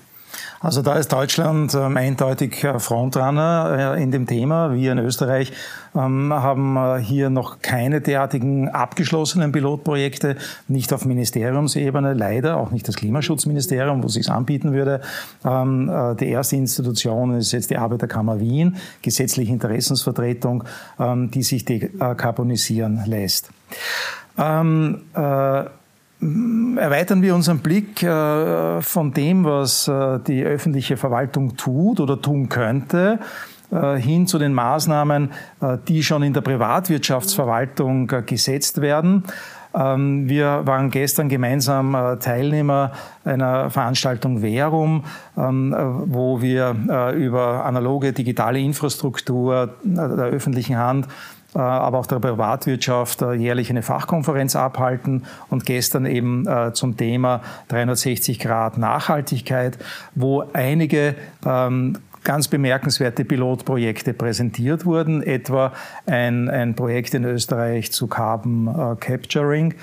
Also 0.59 0.81
da 0.81 0.95
ist 0.95 1.11
Deutschland 1.11 1.73
ähm, 1.73 1.97
eindeutig 1.97 2.63
äh, 2.63 2.79
Frontrunner 2.79 3.95
äh, 3.97 4.03
in 4.03 4.11
dem 4.11 4.27
Thema. 4.27 4.73
Wir 4.73 4.91
in 4.91 4.99
Österreich 4.99 5.51
ähm, 5.95 6.31
haben 6.33 6.77
äh, 6.77 6.99
hier 6.99 7.29
noch 7.29 7.61
keine 7.61 7.99
derartigen 7.99 8.69
abgeschlossenen 8.69 9.51
Pilotprojekte, 9.51 10.37
nicht 10.67 10.93
auf 10.93 11.05
Ministeriumsebene, 11.05 12.13
leider 12.13 12.57
auch 12.57 12.71
nicht 12.71 12.87
das 12.87 12.95
Klimaschutzministerium, 12.95 14.03
wo 14.03 14.07
es 14.07 14.13
sich 14.13 14.29
anbieten 14.29 14.71
würde. 14.71 15.01
Ähm, 15.43 15.89
äh, 15.89 16.15
die 16.15 16.29
erste 16.29 16.55
Institution 16.55 17.35
ist 17.35 17.51
jetzt 17.51 17.71
die 17.71 17.77
Arbeiterkammer 17.77 18.39
Wien, 18.39 18.77
gesetzliche 19.01 19.51
Interessensvertretung, 19.51 20.63
ähm, 20.99 21.31
die 21.31 21.43
sich 21.43 21.65
dekarbonisieren 21.65 23.01
lässt. 23.05 23.49
Ähm, 24.37 25.01
äh, 25.13 25.63
erweitern 26.21 27.21
wir 27.21 27.33
unseren 27.33 27.59
Blick 27.59 28.03
äh, 28.03 28.81
von 28.81 29.11
dem, 29.11 29.43
was 29.43 29.87
äh, 29.87 30.19
die 30.19 30.43
öffentliche 30.43 30.95
Verwaltung 30.97 31.57
tut 31.57 31.99
oder 31.99 32.21
tun 32.21 32.47
könnte, 32.47 33.19
äh, 33.71 33.95
hin 33.95 34.27
zu 34.27 34.37
den 34.37 34.53
Maßnahmen, 34.53 35.31
die 35.87 36.03
schon 36.03 36.23
in 36.23 36.33
der 36.33 36.41
Privatwirtschaftsverwaltung 36.41 38.07
gesetzt 38.25 38.81
werden. 38.81 39.23
Ähm, 39.73 40.29
wir 40.29 40.61
waren 40.65 40.91
gestern 40.91 41.29
gemeinsam 41.29 42.17
Teilnehmer 42.19 42.91
einer 43.23 43.69
Veranstaltung 43.69 44.41
Verum, 44.41 45.05
ähm, 45.37 45.73
wo 46.07 46.41
wir 46.41 47.13
über 47.15 47.65
analoge 47.65 48.11
digitale 48.11 48.59
Infrastruktur 48.59 49.69
der 49.83 50.25
öffentlichen 50.25 50.77
Hand 50.77 51.07
aber 51.59 51.99
auch 51.99 52.05
der 52.05 52.19
Privatwirtschaft 52.19 53.21
äh, 53.21 53.33
jährlich 53.33 53.69
eine 53.69 53.81
Fachkonferenz 53.81 54.55
abhalten 54.55 55.23
und 55.49 55.65
gestern 55.65 56.05
eben 56.05 56.47
äh, 56.47 56.73
zum 56.73 56.97
Thema 56.97 57.41
360 57.67 58.39
Grad 58.39 58.77
Nachhaltigkeit, 58.77 59.77
wo 60.15 60.43
einige 60.53 61.15
ähm, 61.45 61.97
ganz 62.23 62.47
bemerkenswerte 62.47 63.25
Pilotprojekte 63.25 64.13
präsentiert 64.13 64.85
wurden, 64.85 65.23
etwa 65.23 65.73
ein, 66.05 66.49
ein 66.49 66.75
Projekt 66.75 67.13
in 67.15 67.25
Österreich 67.25 67.91
zu 67.91 68.07
Carbon 68.07 68.97
Capturing 68.99 69.73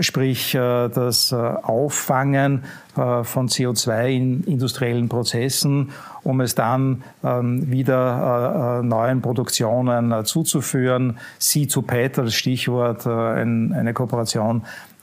sprich 0.00 0.54
äh, 0.54 0.88
das 0.88 1.32
äh, 1.32 1.36
Auffangen 1.36 2.64
äh, 2.96 3.24
von 3.24 3.48
CO2 3.48 4.08
in 4.08 4.44
industriellen 4.44 5.08
Prozessen, 5.08 5.90
um 6.22 6.40
es 6.40 6.54
dann 6.54 7.02
ähm, 7.24 7.70
wieder 7.70 8.82
neuen 8.82 9.22
Produktionen 9.22 10.24
zuzuführen. 10.24 11.18
C2PET 11.40 12.20
als 12.20 12.34
Stichwort, 12.34 13.06
eine 13.06 13.92
Kooperation 13.94 14.62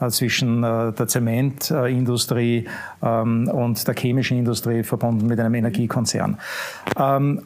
zwischen 0.10 0.62
der 0.62 1.08
Zementindustrie 1.08 2.68
ähm, 3.02 3.48
und 3.48 3.88
der 3.88 3.96
chemischen 3.96 4.38
Industrie 4.38 4.84
verbunden 4.84 5.26
mit 5.26 5.40
einem 5.40 5.56
Energiekonzern. 5.56 6.38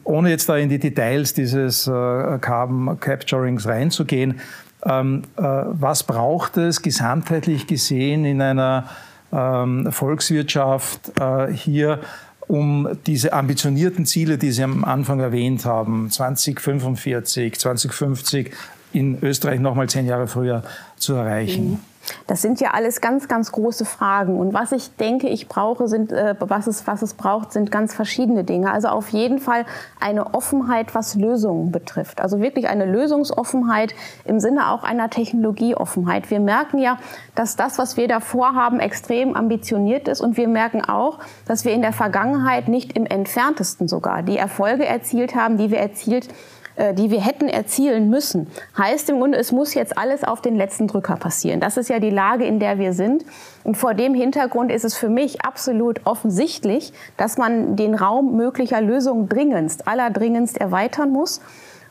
Ohne 0.04 0.28
jetzt 0.28 0.50
da 0.50 0.56
in 0.58 0.68
die 0.68 0.78
Details 0.78 1.32
dieses 1.32 1.84
Carbon 1.86 3.00
Capturings 3.00 3.66
reinzugehen, 3.66 4.40
ähm, 4.84 5.22
äh, 5.36 5.42
was 5.42 6.02
braucht 6.02 6.56
es 6.56 6.82
gesamtheitlich 6.82 7.66
gesehen 7.66 8.24
in 8.24 8.40
einer 8.40 8.88
ähm, 9.32 9.90
Volkswirtschaft 9.90 11.12
äh, 11.20 11.52
hier, 11.52 12.00
um 12.48 12.88
diese 13.06 13.32
ambitionierten 13.32 14.04
Ziele, 14.04 14.36
die 14.36 14.50
Sie 14.50 14.62
am 14.62 14.84
Anfang 14.84 15.20
erwähnt 15.20 15.64
haben, 15.64 16.10
2045, 16.10 17.58
2050, 17.58 18.52
in 18.92 19.18
Österreich 19.22 19.60
nochmal 19.60 19.88
zehn 19.88 20.06
Jahre 20.06 20.26
früher 20.26 20.62
zu 20.96 21.14
erreichen? 21.14 21.70
Mhm. 21.70 21.91
Das 22.26 22.42
sind 22.42 22.60
ja 22.60 22.70
alles 22.72 23.00
ganz, 23.00 23.28
ganz 23.28 23.52
große 23.52 23.84
Fragen. 23.84 24.38
Und 24.38 24.54
was 24.54 24.72
ich 24.72 24.96
denke, 24.96 25.28
ich 25.28 25.48
brauche, 25.48 25.88
sind, 25.88 26.12
äh, 26.12 26.34
was, 26.38 26.66
es, 26.66 26.86
was 26.86 27.02
es 27.02 27.14
braucht, 27.14 27.52
sind 27.52 27.70
ganz 27.70 27.94
verschiedene 27.94 28.44
Dinge. 28.44 28.72
Also 28.72 28.88
auf 28.88 29.10
jeden 29.10 29.38
Fall 29.38 29.64
eine 30.00 30.34
Offenheit, 30.34 30.94
was 30.94 31.14
Lösungen 31.14 31.72
betrifft. 31.72 32.20
Also 32.20 32.40
wirklich 32.40 32.68
eine 32.68 32.86
Lösungsoffenheit 32.86 33.94
im 34.24 34.40
Sinne 34.40 34.70
auch 34.70 34.84
einer 34.84 35.10
Technologieoffenheit. 35.10 36.30
Wir 36.30 36.40
merken 36.40 36.78
ja, 36.78 36.98
dass 37.34 37.56
das, 37.56 37.78
was 37.78 37.96
wir 37.96 38.08
da 38.08 38.20
vorhaben, 38.20 38.80
extrem 38.80 39.34
ambitioniert 39.34 40.08
ist. 40.08 40.20
Und 40.20 40.36
wir 40.36 40.48
merken 40.48 40.84
auch, 40.84 41.18
dass 41.46 41.64
wir 41.64 41.72
in 41.72 41.82
der 41.82 41.92
Vergangenheit 41.92 42.68
nicht 42.68 42.96
im 42.96 43.06
entferntesten 43.06 43.88
sogar 43.88 44.22
die 44.22 44.36
Erfolge 44.36 44.86
erzielt 44.86 45.34
haben, 45.34 45.56
die 45.56 45.70
wir 45.70 45.78
erzielt 45.78 46.28
haben 46.28 46.51
die 46.96 47.10
wir 47.10 47.20
hätten 47.20 47.48
erzielen 47.48 48.08
müssen. 48.08 48.48
Heißt 48.76 49.10
im 49.10 49.18
Grunde, 49.18 49.38
es 49.38 49.52
muss 49.52 49.74
jetzt 49.74 49.98
alles 49.98 50.24
auf 50.24 50.40
den 50.40 50.56
letzten 50.56 50.88
Drücker 50.88 51.16
passieren. 51.16 51.60
Das 51.60 51.76
ist 51.76 51.90
ja 51.90 51.98
die 51.98 52.10
Lage, 52.10 52.44
in 52.44 52.60
der 52.60 52.78
wir 52.78 52.92
sind. 52.92 53.24
Und 53.64 53.76
vor 53.76 53.94
dem 53.94 54.14
Hintergrund 54.14 54.72
ist 54.72 54.84
es 54.84 54.94
für 54.94 55.08
mich 55.08 55.42
absolut 55.44 56.00
offensichtlich, 56.04 56.92
dass 57.16 57.36
man 57.36 57.76
den 57.76 57.94
Raum 57.94 58.36
möglicher 58.36 58.80
Lösungen 58.80 59.28
dringendst, 59.28 59.86
allerdringendst 59.86 60.58
erweitern 60.58 61.10
muss. 61.10 61.40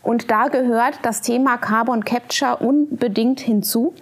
Und 0.03 0.31
da 0.31 0.47
gehört 0.47 0.99
das 1.03 1.21
Thema 1.21 1.57
Carbon 1.57 2.03
Capture 2.03 2.57
unbedingt 2.57 3.39
hinzu. 3.39 3.93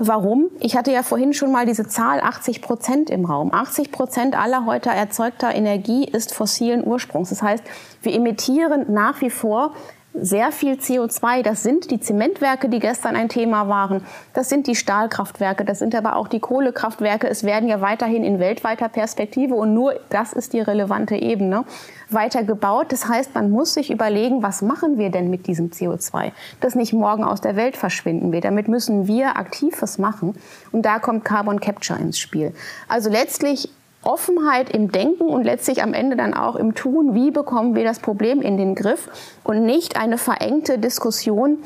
Warum? 0.00 0.50
Ich 0.60 0.76
hatte 0.76 0.92
ja 0.92 1.02
vorhin 1.02 1.32
schon 1.32 1.50
mal 1.50 1.66
diese 1.66 1.88
Zahl 1.88 2.20
80 2.20 2.62
Prozent 2.62 3.10
im 3.10 3.24
Raum. 3.24 3.52
80 3.52 3.90
Prozent 3.90 4.38
aller 4.38 4.64
heute 4.64 4.90
erzeugter 4.90 5.52
Energie 5.52 6.04
ist 6.04 6.34
fossilen 6.34 6.86
Ursprungs. 6.86 7.30
Das 7.30 7.42
heißt, 7.42 7.64
wir 8.02 8.14
emittieren 8.14 8.86
nach 8.92 9.20
wie 9.20 9.30
vor 9.30 9.72
sehr 10.20 10.52
viel 10.52 10.74
CO2. 10.74 11.42
Das 11.42 11.62
sind 11.62 11.90
die 11.90 12.00
Zementwerke, 12.00 12.68
die 12.68 12.78
gestern 12.78 13.16
ein 13.16 13.28
Thema 13.28 13.68
waren. 13.68 14.04
Das 14.34 14.48
sind 14.48 14.66
die 14.66 14.74
Stahlkraftwerke. 14.74 15.64
Das 15.64 15.78
sind 15.78 15.94
aber 15.94 16.16
auch 16.16 16.28
die 16.28 16.40
Kohlekraftwerke. 16.40 17.28
Es 17.28 17.44
werden 17.44 17.68
ja 17.68 17.80
weiterhin 17.80 18.24
in 18.24 18.38
weltweiter 18.38 18.88
Perspektive 18.88 19.54
und 19.54 19.74
nur 19.74 19.94
das 20.10 20.32
ist 20.32 20.52
die 20.52 20.60
relevante 20.60 21.16
Ebene 21.16 21.64
weiter 22.10 22.42
gebaut. 22.42 22.86
Das 22.90 23.08
heißt, 23.08 23.34
man 23.34 23.50
muss 23.50 23.74
sich 23.74 23.90
überlegen, 23.90 24.42
was 24.42 24.62
machen 24.62 24.98
wir 24.98 25.10
denn 25.10 25.30
mit 25.30 25.46
diesem 25.46 25.70
CO2, 25.70 26.32
das 26.60 26.74
nicht 26.74 26.92
morgen 26.92 27.24
aus 27.24 27.40
der 27.40 27.56
Welt 27.56 27.76
verschwinden 27.76 28.32
wird. 28.32 28.44
Damit 28.44 28.68
müssen 28.68 29.06
wir 29.06 29.36
aktiv 29.36 29.80
was 29.80 29.98
machen. 29.98 30.34
Und 30.72 30.82
da 30.82 30.98
kommt 30.98 31.24
Carbon 31.24 31.60
Capture 31.60 31.98
ins 31.98 32.18
Spiel. 32.18 32.54
Also 32.88 33.10
letztlich 33.10 33.70
Offenheit 34.02 34.70
im 34.70 34.92
Denken 34.92 35.24
und 35.24 35.44
letztlich 35.44 35.82
am 35.82 35.92
Ende 35.92 36.16
dann 36.16 36.34
auch 36.34 36.56
im 36.56 36.74
Tun, 36.74 37.14
wie 37.14 37.30
bekommen 37.30 37.74
wir 37.74 37.84
das 37.84 37.98
Problem 37.98 38.40
in 38.40 38.56
den 38.56 38.74
Griff? 38.74 39.08
Und 39.44 39.64
nicht 39.64 39.96
eine 39.96 40.18
verengte 40.18 40.78
Diskussion, 40.78 41.58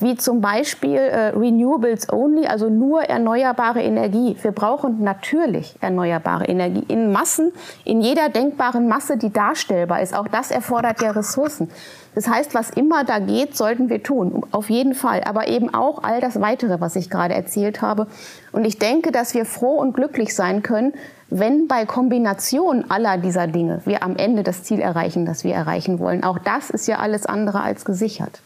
wie 0.00 0.16
zum 0.16 0.40
Beispiel 0.40 0.96
äh, 0.96 1.28
Renewables 1.28 2.12
Only, 2.12 2.46
also 2.46 2.68
nur 2.68 3.02
erneuerbare 3.02 3.82
Energie. 3.82 4.36
Wir 4.40 4.52
brauchen 4.52 5.02
natürlich 5.04 5.76
erneuerbare 5.80 6.46
Energie 6.46 6.84
in 6.88 7.12
Massen, 7.12 7.52
in 7.84 8.00
jeder 8.00 8.28
denkbaren 8.28 8.88
Masse, 8.88 9.16
die 9.16 9.32
darstellbar 9.32 10.00
ist. 10.00 10.16
Auch 10.16 10.28
das 10.28 10.50
erfordert 10.50 11.02
ja 11.02 11.10
Ressourcen. 11.10 11.70
Das 12.14 12.28
heißt, 12.28 12.54
was 12.54 12.70
immer 12.70 13.04
da 13.04 13.18
geht, 13.20 13.56
sollten 13.56 13.88
wir 13.88 14.02
tun, 14.02 14.44
auf 14.50 14.68
jeden 14.68 14.94
Fall. 14.94 15.22
Aber 15.24 15.48
eben 15.48 15.72
auch 15.72 16.02
all 16.02 16.20
das 16.20 16.40
Weitere, 16.40 16.80
was 16.80 16.96
ich 16.96 17.08
gerade 17.08 17.34
erzählt 17.34 17.82
habe. 17.82 18.06
Und 18.52 18.64
ich 18.64 18.78
denke, 18.78 19.12
dass 19.12 19.34
wir 19.34 19.44
froh 19.44 19.76
und 19.76 19.94
glücklich 19.94 20.34
sein 20.34 20.62
können, 20.62 20.92
wenn 21.28 21.68
bei 21.68 21.86
Kombination 21.86 22.86
aller 22.88 23.16
dieser 23.16 23.46
Dinge 23.46 23.80
wir 23.84 24.02
am 24.02 24.16
Ende 24.16 24.42
das 24.42 24.64
Ziel 24.64 24.80
erreichen, 24.80 25.26
das 25.26 25.44
wir 25.44 25.54
erreichen 25.54 26.00
wollen. 26.00 26.24
Auch 26.24 26.38
das 26.38 26.70
ist 26.70 26.88
ja 26.88 26.98
alles 26.98 27.26
andere 27.26 27.60
als 27.60 27.84
gesichert. 27.84 28.40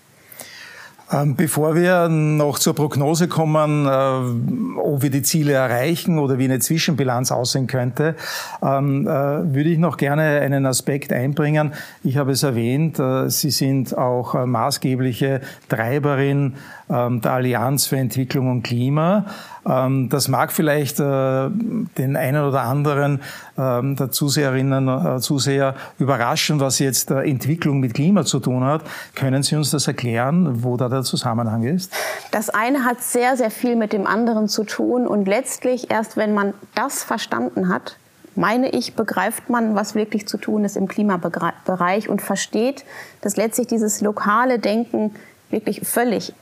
Ähm, 1.14 1.36
bevor 1.36 1.76
wir 1.76 2.08
noch 2.08 2.58
zur 2.58 2.74
Prognose 2.74 3.28
kommen, 3.28 3.86
äh, 3.86 4.80
ob 4.80 5.02
wir 5.02 5.10
die 5.10 5.22
Ziele 5.22 5.52
erreichen 5.52 6.18
oder 6.18 6.38
wie 6.38 6.44
eine 6.44 6.58
Zwischenbilanz 6.58 7.30
aussehen 7.30 7.68
könnte, 7.68 8.16
ähm, 8.62 9.06
äh, 9.06 9.10
würde 9.10 9.70
ich 9.70 9.78
noch 9.78 9.96
gerne 9.96 10.40
einen 10.40 10.66
Aspekt 10.66 11.12
einbringen. 11.12 11.72
Ich 12.02 12.16
habe 12.16 12.32
es 12.32 12.42
erwähnt, 12.42 12.98
äh, 12.98 13.30
Sie 13.30 13.50
sind 13.50 13.96
auch 13.96 14.44
maßgebliche 14.44 15.40
Treiberin 15.68 16.54
ähm, 16.90 17.20
der 17.20 17.32
Allianz 17.32 17.86
für 17.86 17.96
Entwicklung 17.96 18.50
und 18.50 18.62
Klima. 18.62 19.26
Das 19.66 20.28
mag 20.28 20.52
vielleicht 20.52 20.98
den 20.98 21.88
einen 21.96 22.44
oder 22.44 22.64
anderen 22.64 23.20
ähm, 23.58 23.96
der 23.96 24.10
Zuseherinnen 24.10 24.88
äh, 24.88 25.20
Zuseher 25.20 25.74
überraschen, 25.98 26.60
was 26.60 26.78
jetzt 26.78 27.10
Entwicklung 27.10 27.80
mit 27.80 27.94
Klima 27.94 28.24
zu 28.24 28.40
tun 28.40 28.64
hat. 28.64 28.82
Können 29.14 29.42
Sie 29.42 29.56
uns 29.56 29.70
das 29.70 29.86
erklären, 29.86 30.62
wo 30.64 30.76
da 30.76 30.88
der 30.88 31.02
Zusammenhang 31.02 31.62
ist? 31.62 31.92
Das 32.30 32.50
eine 32.50 32.84
hat 32.84 33.02
sehr, 33.02 33.36
sehr 33.36 33.50
viel 33.50 33.76
mit 33.76 33.92
dem 33.92 34.06
anderen 34.06 34.48
zu 34.48 34.64
tun 34.64 35.06
und 35.06 35.26
letztlich 35.26 35.90
erst, 35.90 36.16
wenn 36.16 36.34
man 36.34 36.54
das 36.74 37.04
verstanden 37.04 37.68
hat, 37.68 37.96
meine 38.36 38.70
ich, 38.70 38.94
begreift 38.94 39.48
man, 39.48 39.74
was 39.74 39.94
wirklich 39.94 40.26
zu 40.26 40.38
tun 40.38 40.64
ist 40.64 40.76
im 40.76 40.88
Klimabereich 40.88 42.08
und 42.08 42.20
versteht, 42.20 42.84
dass 43.20 43.36
letztlich 43.36 43.68
dieses 43.68 44.00
lokale 44.00 44.58
Denken 44.58 45.14
wirklich 45.50 45.86
völlig 45.86 46.34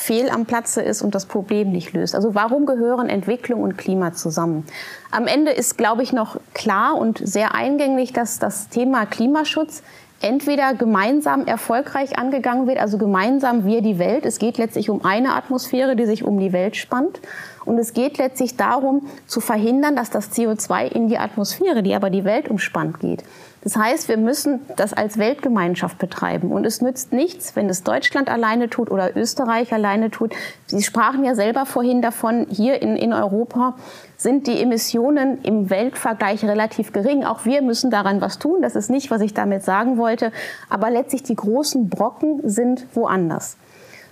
fehl 0.00 0.30
am 0.30 0.46
Platze 0.46 0.80
ist 0.80 1.02
und 1.02 1.14
das 1.14 1.26
Problem 1.26 1.70
nicht 1.70 1.92
löst. 1.92 2.14
Also 2.14 2.34
warum 2.34 2.64
gehören 2.64 3.08
Entwicklung 3.08 3.62
und 3.62 3.76
Klima 3.76 4.12
zusammen? 4.12 4.64
Am 5.10 5.26
Ende 5.26 5.52
ist, 5.52 5.76
glaube 5.76 6.02
ich, 6.02 6.12
noch 6.12 6.40
klar 6.54 6.96
und 6.96 7.20
sehr 7.22 7.54
eingängig, 7.54 8.12
dass 8.12 8.38
das 8.38 8.68
Thema 8.68 9.04
Klimaschutz 9.04 9.82
entweder 10.22 10.74
gemeinsam 10.74 11.46
erfolgreich 11.46 12.18
angegangen 12.18 12.66
wird, 12.66 12.78
also 12.78 12.98
gemeinsam 12.98 13.64
wir 13.64 13.82
die 13.82 13.98
Welt. 13.98 14.26
Es 14.26 14.38
geht 14.38 14.58
letztlich 14.58 14.90
um 14.90 15.04
eine 15.04 15.34
Atmosphäre, 15.34 15.96
die 15.96 16.06
sich 16.06 16.24
um 16.24 16.38
die 16.38 16.52
Welt 16.52 16.76
spannt. 16.76 17.20
Und 17.64 17.78
es 17.78 17.92
geht 17.92 18.18
letztlich 18.18 18.56
darum, 18.56 19.06
zu 19.26 19.40
verhindern, 19.40 19.96
dass 19.96 20.10
das 20.10 20.32
CO2 20.32 20.86
in 20.86 21.08
die 21.08 21.18
Atmosphäre, 21.18 21.82
die 21.82 21.94
aber 21.94 22.10
die 22.10 22.24
Welt 22.24 22.48
umspannt, 22.48 23.00
geht. 23.00 23.22
Das 23.62 23.76
heißt, 23.76 24.08
wir 24.08 24.16
müssen 24.16 24.60
das 24.76 24.94
als 24.94 25.18
Weltgemeinschaft 25.18 25.98
betreiben. 25.98 26.50
Und 26.50 26.64
es 26.64 26.80
nützt 26.80 27.12
nichts, 27.12 27.56
wenn 27.56 27.68
es 27.68 27.82
Deutschland 27.82 28.30
alleine 28.30 28.70
tut 28.70 28.90
oder 28.90 29.14
Österreich 29.16 29.72
alleine 29.74 30.10
tut. 30.10 30.32
Sie 30.66 30.82
sprachen 30.82 31.24
ja 31.24 31.34
selber 31.34 31.66
vorhin 31.66 32.00
davon, 32.00 32.46
hier 32.48 32.80
in, 32.80 32.96
in 32.96 33.12
Europa 33.12 33.76
sind 34.16 34.46
die 34.46 34.62
Emissionen 34.62 35.42
im 35.42 35.68
Weltvergleich 35.68 36.42
relativ 36.44 36.92
gering. 36.92 37.24
Auch 37.24 37.44
wir 37.44 37.60
müssen 37.60 37.90
daran 37.90 38.22
was 38.22 38.38
tun. 38.38 38.62
Das 38.62 38.76
ist 38.76 38.88
nicht, 38.88 39.10
was 39.10 39.20
ich 39.20 39.34
damit 39.34 39.62
sagen 39.62 39.98
wollte. 39.98 40.32
Aber 40.70 40.88
letztlich 40.90 41.22
die 41.22 41.36
großen 41.36 41.90
Brocken 41.90 42.40
sind 42.48 42.86
woanders. 42.94 43.58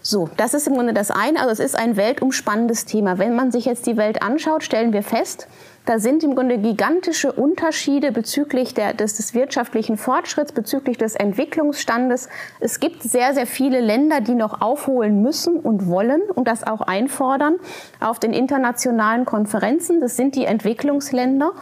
So, 0.03 0.29
das 0.37 0.55
ist 0.55 0.69
im 0.69 0.75
Grunde 0.75 0.93
das 0.93 1.11
eine. 1.11 1.41
Also 1.41 1.53
es 1.53 1.61
ist 1.61 1.77
ein 1.77 1.97
weltumspannendes 1.97 2.85
Thema. 2.85 3.19
Wenn 3.19 3.35
man 3.35 3.51
sich 3.51 3.65
jetzt 3.65 3.87
die 3.87 3.97
Welt 3.97 4.23
anschaut, 4.23 4.63
stellen 4.63 4.93
wir 4.93 5.03
fest, 5.03 5.49
da 5.89 5.99
sind 5.99 6.23
im 6.23 6.35
Grunde 6.35 6.59
gigantische 6.59 7.33
Unterschiede 7.33 8.13
bezüglich 8.13 8.75
der, 8.75 8.93
des, 8.93 9.17
des 9.17 9.33
wirtschaftlichen 9.33 9.97
Fortschritts, 9.97 10.53
bezüglich 10.53 10.99
des 10.99 11.15
Entwicklungsstandes. 11.15 12.29
Es 12.61 12.79
gibt 12.79 13.03
sehr, 13.03 13.33
sehr 13.33 13.47
viele 13.47 13.81
Länder, 13.81 14.21
die 14.21 14.35
noch 14.35 14.61
aufholen 14.61 15.23
müssen 15.23 15.59
und 15.59 15.89
wollen 15.89 16.21
und 16.35 16.47
das 16.47 16.63
auch 16.63 16.83
einfordern 16.83 17.57
auf 18.01 18.19
den 18.19 18.35
internationalen 18.35 19.25
Konferenzen. 19.25 20.03
Das 20.03 20.17
sind 20.17 20.35
die 20.35 20.45
Entwicklungsländer. 20.45 21.53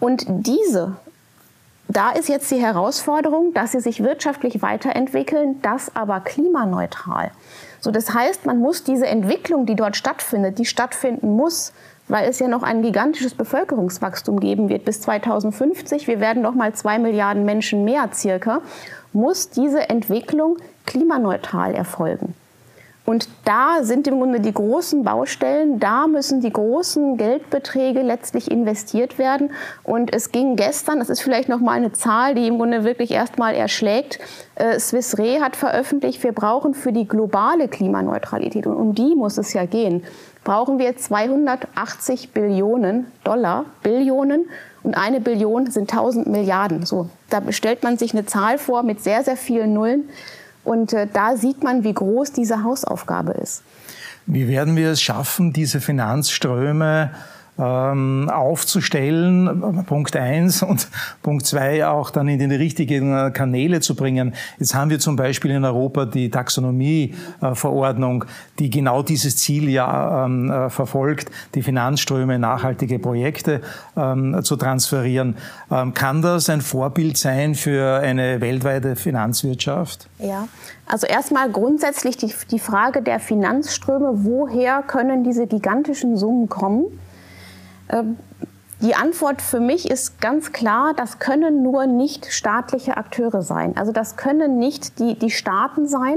Und 0.00 0.24
diese 0.26 0.96
da 1.92 2.10
ist 2.10 2.28
jetzt 2.28 2.48
die 2.52 2.60
Herausforderung, 2.60 3.52
dass 3.52 3.72
sie 3.72 3.80
sich 3.80 4.00
wirtschaftlich 4.00 4.62
weiterentwickeln, 4.62 5.60
das 5.60 5.96
aber 5.96 6.20
klimaneutral. 6.20 7.32
So, 7.80 7.90
das 7.90 8.14
heißt, 8.14 8.46
man 8.46 8.60
muss 8.60 8.84
diese 8.84 9.08
Entwicklung, 9.08 9.66
die 9.66 9.74
dort 9.74 9.96
stattfindet, 9.96 10.58
die 10.58 10.66
stattfinden 10.66 11.34
muss, 11.34 11.72
weil 12.10 12.28
es 12.28 12.38
ja 12.38 12.48
noch 12.48 12.62
ein 12.62 12.82
gigantisches 12.82 13.34
Bevölkerungswachstum 13.34 14.40
geben 14.40 14.68
wird 14.68 14.84
bis 14.84 15.00
2050. 15.00 16.06
Wir 16.06 16.20
werden 16.20 16.42
noch 16.42 16.54
mal 16.54 16.74
zwei 16.74 16.98
Milliarden 16.98 17.44
Menschen 17.44 17.84
mehr 17.84 18.08
circa. 18.12 18.60
Muss 19.12 19.50
diese 19.50 19.88
Entwicklung 19.88 20.56
klimaneutral 20.86 21.74
erfolgen? 21.74 22.34
Und 23.06 23.28
da 23.44 23.82
sind 23.82 24.06
im 24.06 24.18
Grunde 24.18 24.38
die 24.38 24.52
großen 24.52 25.02
Baustellen, 25.02 25.80
da 25.80 26.06
müssen 26.06 26.40
die 26.40 26.52
großen 26.52 27.16
Geldbeträge 27.16 28.02
letztlich 28.02 28.48
investiert 28.48 29.18
werden. 29.18 29.50
Und 29.82 30.14
es 30.14 30.30
ging 30.30 30.54
gestern, 30.54 31.00
das 31.00 31.10
ist 31.10 31.20
vielleicht 31.20 31.48
noch 31.48 31.58
mal 31.58 31.72
eine 31.72 31.92
Zahl, 31.92 32.36
die 32.36 32.46
im 32.46 32.58
Grunde 32.58 32.84
wirklich 32.84 33.10
erstmal 33.10 33.54
erschlägt. 33.54 34.20
Äh, 34.54 34.78
Swiss 34.78 35.18
Re 35.18 35.40
hat 35.40 35.56
veröffentlicht, 35.56 36.22
wir 36.22 36.30
brauchen 36.30 36.72
für 36.72 36.92
die 36.92 37.08
globale 37.08 37.66
Klimaneutralität, 37.66 38.68
und 38.68 38.76
um 38.76 38.94
die 38.94 39.16
muss 39.16 39.38
es 39.38 39.54
ja 39.54 39.64
gehen, 39.64 40.04
brauchen 40.44 40.78
wir 40.78 40.96
280 40.96 42.32
Billionen 42.32 43.06
Dollar, 43.24 43.66
Billionen. 43.82 44.46
Und 44.82 44.94
eine 44.94 45.20
Billion 45.20 45.70
sind 45.70 45.92
1000 45.92 46.26
Milliarden. 46.26 46.86
So, 46.86 47.10
da 47.28 47.40
stellt 47.52 47.82
man 47.82 47.98
sich 47.98 48.14
eine 48.14 48.24
Zahl 48.24 48.56
vor 48.58 48.82
mit 48.82 49.02
sehr, 49.02 49.22
sehr 49.22 49.36
vielen 49.36 49.74
Nullen. 49.74 50.08
Und 50.64 50.92
äh, 50.92 51.06
da 51.12 51.36
sieht 51.36 51.62
man, 51.62 51.84
wie 51.84 51.92
groß 51.92 52.32
diese 52.32 52.64
Hausaufgabe 52.64 53.32
ist. 53.32 53.62
Wie 54.26 54.48
werden 54.48 54.76
wir 54.76 54.90
es 54.90 55.00
schaffen, 55.00 55.52
diese 55.52 55.80
Finanzströme 55.80 57.10
aufzustellen, 57.60 59.84
Punkt 59.86 60.16
eins 60.16 60.62
und 60.62 60.88
Punkt 61.22 61.46
zwei 61.46 61.86
auch 61.86 62.10
dann 62.10 62.28
in 62.28 62.38
die 62.38 62.56
richtigen 62.56 63.16
äh, 63.16 63.30
Kanäle 63.30 63.80
zu 63.80 63.94
bringen. 63.94 64.34
Jetzt 64.58 64.74
haben 64.74 64.90
wir 64.90 64.98
zum 64.98 65.16
Beispiel 65.16 65.50
in 65.50 65.64
Europa 65.64 66.06
die 66.06 66.30
Taxonomieverordnung, 66.30 68.24
die 68.58 68.70
genau 68.70 69.02
dieses 69.02 69.36
Ziel 69.36 69.68
ja 69.68 70.24
ähm, 70.24 70.50
äh, 70.50 70.70
verfolgt, 70.70 71.30
die 71.54 71.62
Finanzströme 71.62 72.36
in 72.36 72.40
nachhaltige 72.40 72.98
Projekte 72.98 73.60
ähm, 73.96 74.40
zu 74.42 74.56
transferieren. 74.56 75.36
Ähm, 75.70 75.94
kann 75.94 76.22
das 76.22 76.48
ein 76.48 76.60
Vorbild 76.60 77.16
sein 77.16 77.54
für 77.54 78.00
eine 78.00 78.40
weltweite 78.40 78.96
Finanzwirtschaft? 78.96 80.08
Ja, 80.18 80.48
also 80.86 81.06
erstmal 81.06 81.50
grundsätzlich 81.50 82.16
die, 82.16 82.32
die 82.50 82.58
Frage 82.58 83.02
der 83.02 83.20
Finanzströme, 83.20 84.24
woher 84.24 84.82
können 84.82 85.24
diese 85.24 85.46
gigantischen 85.46 86.16
Summen 86.16 86.48
kommen? 86.48 86.86
Ähm, 87.90 88.16
die 88.82 88.94
Antwort 88.94 89.42
für 89.42 89.60
mich 89.60 89.90
ist 89.90 90.22
ganz 90.22 90.52
klar, 90.52 90.94
das 90.96 91.18
können 91.18 91.62
nur 91.62 91.86
nicht 91.86 92.32
staatliche 92.32 92.96
Akteure 92.96 93.42
sein. 93.42 93.76
Also 93.76 93.92
das 93.92 94.16
können 94.16 94.58
nicht 94.58 94.98
die, 94.98 95.18
die 95.18 95.30
Staaten 95.30 95.86
sein. 95.86 96.16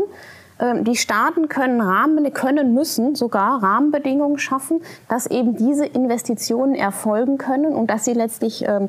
Ähm, 0.59 0.85
die 0.85 0.95
Staaten 0.95 1.49
können 1.49 1.81
Rahmen, 1.81 2.31
können, 2.33 2.73
müssen 2.73 3.15
sogar 3.15 3.61
Rahmenbedingungen 3.61 4.39
schaffen, 4.39 4.81
dass 5.09 5.27
eben 5.27 5.57
diese 5.57 5.85
Investitionen 5.85 6.75
erfolgen 6.75 7.37
können 7.37 7.73
und 7.75 7.87
dass 7.87 8.05
sie 8.05 8.13
letztlich 8.13 8.63
ähm, 8.65 8.87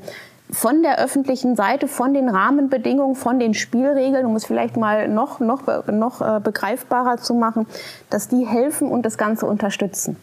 von 0.51 0.83
der 0.83 0.99
öffentlichen 0.99 1.57
Seite, 1.57 1.88
von 1.88 2.14
den 2.14 2.29
Rahmenbedingungen, 2.29 3.16
von 3.16 3.40
den 3.40 3.55
Spielregeln, 3.55 4.25
um 4.25 4.37
es 4.37 4.44
vielleicht 4.44 4.77
mal 4.77 5.09
noch, 5.09 5.40
noch, 5.40 5.66
noch 5.88 6.20
äh, 6.20 6.38
begreifbarer 6.38 7.16
zu 7.16 7.35
machen, 7.35 7.66
dass 8.09 8.29
die 8.29 8.47
helfen 8.47 8.88
und 8.88 9.05
das 9.05 9.18
Ganze 9.18 9.47
unterstützen. 9.47 10.16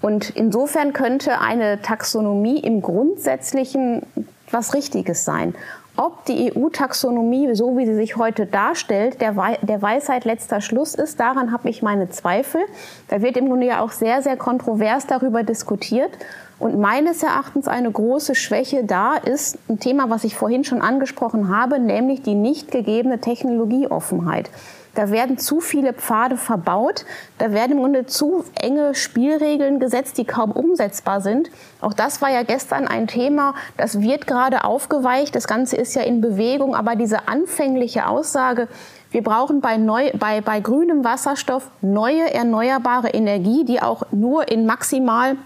Und 0.00 0.30
insofern 0.30 0.92
könnte 0.92 1.40
eine 1.40 1.82
Taxonomie 1.82 2.58
im 2.60 2.82
Grundsätzlichen 2.82 4.02
was 4.50 4.74
Richtiges 4.74 5.24
sein. 5.24 5.54
Ob 5.96 6.24
die 6.26 6.52
EU-Taxonomie, 6.54 7.56
so 7.56 7.76
wie 7.76 7.84
sie 7.84 7.96
sich 7.96 8.16
heute 8.16 8.46
darstellt, 8.46 9.20
der, 9.20 9.34
We 9.36 9.58
der 9.62 9.82
Weisheit 9.82 10.24
letzter 10.24 10.60
Schluss 10.60 10.94
ist, 10.94 11.18
daran 11.18 11.50
habe 11.50 11.68
ich 11.68 11.82
meine 11.82 12.08
Zweifel. 12.08 12.60
Da 13.08 13.20
wird 13.20 13.36
im 13.36 13.48
Grunde 13.48 13.66
ja 13.66 13.80
auch 13.80 13.90
sehr, 13.90 14.22
sehr 14.22 14.36
kontrovers 14.36 15.08
darüber 15.08 15.42
diskutiert. 15.42 16.12
Und 16.60 16.78
meines 16.78 17.24
Erachtens 17.24 17.66
eine 17.66 17.90
große 17.90 18.36
Schwäche 18.36 18.84
da 18.84 19.16
ist 19.16 19.58
ein 19.68 19.80
Thema, 19.80 20.08
was 20.08 20.22
ich 20.22 20.36
vorhin 20.36 20.62
schon 20.62 20.82
angesprochen 20.82 21.48
habe, 21.48 21.80
nämlich 21.80 22.22
die 22.22 22.34
nicht 22.34 22.70
gegebene 22.70 23.18
Technologieoffenheit. 23.18 24.50
Da 24.94 25.10
werden 25.10 25.38
zu 25.38 25.60
viele 25.60 25.92
Pfade 25.92 26.36
verbaut. 26.36 27.04
Da 27.38 27.52
werden 27.52 27.72
im 27.72 27.78
Grunde 27.78 28.06
zu 28.06 28.44
enge 28.60 28.94
Spielregeln 28.94 29.78
gesetzt, 29.80 30.18
die 30.18 30.24
kaum 30.24 30.50
umsetzbar 30.50 31.20
sind. 31.20 31.50
Auch 31.80 31.94
das 31.94 32.20
war 32.20 32.30
ja 32.30 32.42
gestern 32.42 32.88
ein 32.88 33.06
Thema. 33.06 33.54
Das 33.76 34.00
wird 34.00 34.26
gerade 34.26 34.64
aufgeweicht. 34.64 35.34
Das 35.34 35.46
Ganze 35.46 35.76
ist 35.76 35.94
ja 35.94 36.02
in 36.02 36.20
Bewegung. 36.20 36.74
Aber 36.74 36.96
diese 36.96 37.28
anfängliche 37.28 38.06
Aussage, 38.06 38.68
wir 39.10 39.22
brauchen 39.22 39.60
bei, 39.60 39.78
neu, 39.78 40.10
bei, 40.18 40.40
bei 40.42 40.60
grünem 40.60 41.02
Wasserstoff 41.02 41.70
neue 41.80 42.32
erneuerbare 42.32 43.08
Energie, 43.08 43.64
die 43.64 43.80
auch 43.80 44.02
nur 44.12 44.48
in 44.48 44.66
maximal 44.66 45.36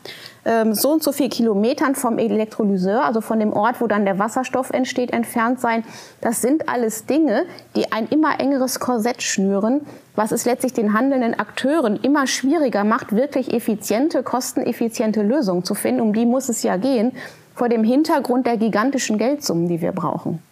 ähm, 0.45 0.75
so 0.75 0.91
und 0.91 1.03
so 1.03 1.13
viel 1.13 1.29
Kilometern 1.29 1.95
vom 1.95 2.19
Elektrolyseur, 2.19 3.05
also 3.05 3.21
von 3.21 3.39
dem 3.39 3.53
Ort, 3.53 3.81
wo 3.81 3.87
dann 3.87 4.05
der 4.05 4.19
Wasserstoff 4.19 4.71
entsteht, 4.71 5.13
entfernt 5.13 5.61
sein. 5.61 5.85
Das 6.21 6.43
sind 6.43 6.69
alles 6.69 7.07
Dinge, 7.07 7.45
die 7.77 7.93
ein 7.93 8.09
immer 8.09 8.41
engeres 8.41 8.81
Korsett 8.81 9.23
schnüren, 9.23 9.83
was 10.17 10.33
es 10.33 10.45
letztlich 10.45 10.73
den 10.73 10.93
handelnden 10.93 11.39
Akteuren 11.39 11.97
immer 11.97 12.27
schwieriger 12.27 12.83
macht, 12.83 13.13
wirklich 13.13 13.55
effiziente, 13.55 14.25
kosteneffiziente 14.25 15.23
Lösungen 15.23 15.65
zu 15.65 15.75
finden. 15.75 16.01
Um 16.01 16.13
die 16.13 16.27
muss 16.27 16.49
es 16.49 16.65
ja 16.65 16.77
gehen, 16.77 17.13
vor 17.55 17.69
dem 17.69 17.85
Hintergrund 17.85 18.47
der 18.47 18.57
gigantischen 18.57 19.19
Geldsummen, 19.19 19.69
die 19.69 19.81
wir 19.81 19.93
brauchen. 19.93 20.43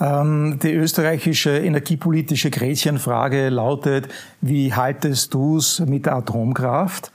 Ähm, 0.00 0.58
die 0.62 0.72
österreichische 0.72 1.58
energiepolitische 1.58 2.50
Gretchenfrage 2.50 3.48
lautet, 3.48 4.08
wie 4.40 4.74
haltest 4.74 5.34
du 5.34 5.58
es 5.58 5.80
mit 5.80 6.06
der 6.06 6.16
Atomkraft? 6.16 7.12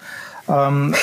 Ähm, 0.49 0.95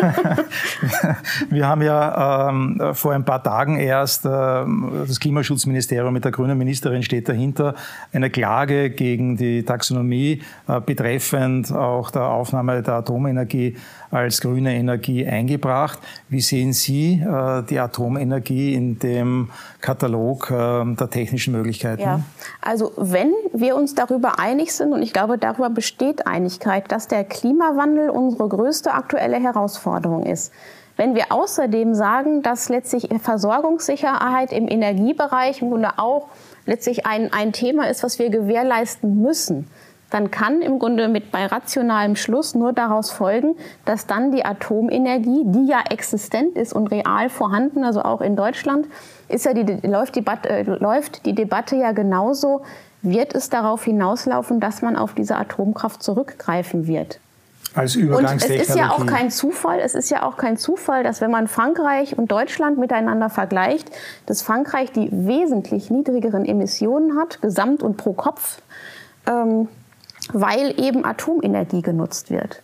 wir 1.50 1.66
haben 1.68 1.82
ja 1.82 2.48
ähm, 2.48 2.80
vor 2.94 3.12
ein 3.12 3.24
paar 3.24 3.42
Tagen 3.42 3.78
erst, 3.78 4.24
äh, 4.24 4.28
das 4.28 5.20
Klimaschutzministerium 5.20 6.12
mit 6.12 6.24
der 6.24 6.32
grünen 6.32 6.56
Ministerin 6.56 7.02
steht 7.02 7.28
dahinter, 7.28 7.74
eine 8.12 8.30
Klage 8.30 8.90
gegen 8.90 9.36
die 9.36 9.62
Taxonomie 9.62 10.42
äh, 10.68 10.80
betreffend 10.80 11.70
auch 11.70 12.10
der 12.10 12.22
Aufnahme 12.22 12.82
der 12.82 12.94
Atomenergie 12.94 13.76
als 14.10 14.40
grüne 14.40 14.74
Energie 14.74 15.26
eingebracht. 15.26 15.98
Wie 16.28 16.40
sehen 16.40 16.72
Sie 16.72 17.20
äh, 17.20 17.62
die 17.68 17.78
Atomenergie 17.78 18.74
in 18.74 18.98
dem 18.98 19.50
Katalog 19.86 20.50
äh, 20.50 20.84
der 20.94 21.10
technischen 21.10 21.52
Möglichkeiten? 21.52 22.02
Ja, 22.02 22.20
also 22.60 22.92
wenn 22.96 23.32
wir 23.52 23.76
uns 23.76 23.94
darüber 23.94 24.40
einig 24.40 24.74
sind, 24.74 24.92
und 24.92 25.00
ich 25.00 25.12
glaube, 25.12 25.38
darüber 25.38 25.70
besteht 25.70 26.26
Einigkeit, 26.26 26.90
dass 26.90 27.06
der 27.06 27.22
Klimawandel 27.22 28.10
unsere 28.10 28.48
größte 28.48 28.92
aktuelle 28.92 29.36
Herausforderung 29.36 30.26
ist, 30.26 30.52
wenn 30.96 31.14
wir 31.14 31.26
außerdem 31.30 31.94
sagen, 31.94 32.42
dass 32.42 32.68
letztlich 32.68 33.08
Versorgungssicherheit 33.22 34.52
im 34.52 34.66
Energiebereich 34.66 35.62
im 35.62 35.70
Grunde 35.70 35.90
auch 35.98 36.28
letztlich 36.64 37.06
ein, 37.06 37.32
ein 37.32 37.52
Thema 37.52 37.88
ist, 37.88 38.02
was 38.02 38.18
wir 38.18 38.30
gewährleisten 38.30 39.22
müssen, 39.22 39.68
dann 40.10 40.30
kann 40.30 40.62
im 40.62 40.78
Grunde 40.78 41.08
mit 41.08 41.32
bei 41.32 41.46
rationalem 41.46 42.14
Schluss 42.16 42.54
nur 42.54 42.72
daraus 42.72 43.10
folgen, 43.10 43.56
dass 43.84 44.06
dann 44.06 44.30
die 44.30 44.44
Atomenergie, 44.44 45.42
die 45.46 45.66
ja 45.66 45.82
existent 45.90 46.56
ist 46.56 46.72
und 46.72 46.88
real 46.88 47.28
vorhanden, 47.28 47.84
also 47.84 48.02
auch 48.02 48.20
in 48.20 48.36
Deutschland, 48.36 48.86
ist 49.28 49.44
ja 49.44 49.52
die, 49.52 49.86
läuft, 49.86 50.14
die, 50.14 50.24
äh, 50.44 50.62
läuft 50.62 51.26
die 51.26 51.34
Debatte 51.34 51.76
ja 51.76 51.92
genauso, 51.92 52.62
wird 53.02 53.34
es 53.34 53.50
darauf 53.50 53.84
hinauslaufen, 53.84 54.60
dass 54.60 54.82
man 54.82 54.96
auf 54.96 55.14
diese 55.14 55.36
Atomkraft 55.36 56.02
zurückgreifen 56.02 56.86
wird. 56.86 57.18
Als 57.74 57.94
Übergangstechnologie. 57.94 58.54
Und 58.54 58.62
es 58.62 58.68
ist 58.68 58.76
ja 58.76 58.90
auch 58.90 59.06
kein 59.06 59.30
Zufall, 59.30 59.80
es 59.80 59.94
ist 59.94 60.10
ja 60.10 60.22
auch 60.22 60.36
kein 60.36 60.56
Zufall, 60.56 61.02
dass 61.02 61.20
wenn 61.20 61.30
man 61.30 61.46
Frankreich 61.48 62.16
und 62.16 62.30
Deutschland 62.30 62.78
miteinander 62.78 63.28
vergleicht, 63.28 63.90
dass 64.24 64.40
Frankreich 64.40 64.92
die 64.92 65.08
wesentlich 65.12 65.90
niedrigeren 65.90 66.44
Emissionen 66.44 67.18
hat, 67.18 67.42
gesamt 67.42 67.82
und 67.82 67.96
pro 67.96 68.12
Kopf, 68.12 68.62
ähm, 69.26 69.68
weil 70.32 70.74
eben 70.78 71.04
Atomenergie 71.04 71.82
genutzt 71.82 72.30
wird. 72.30 72.62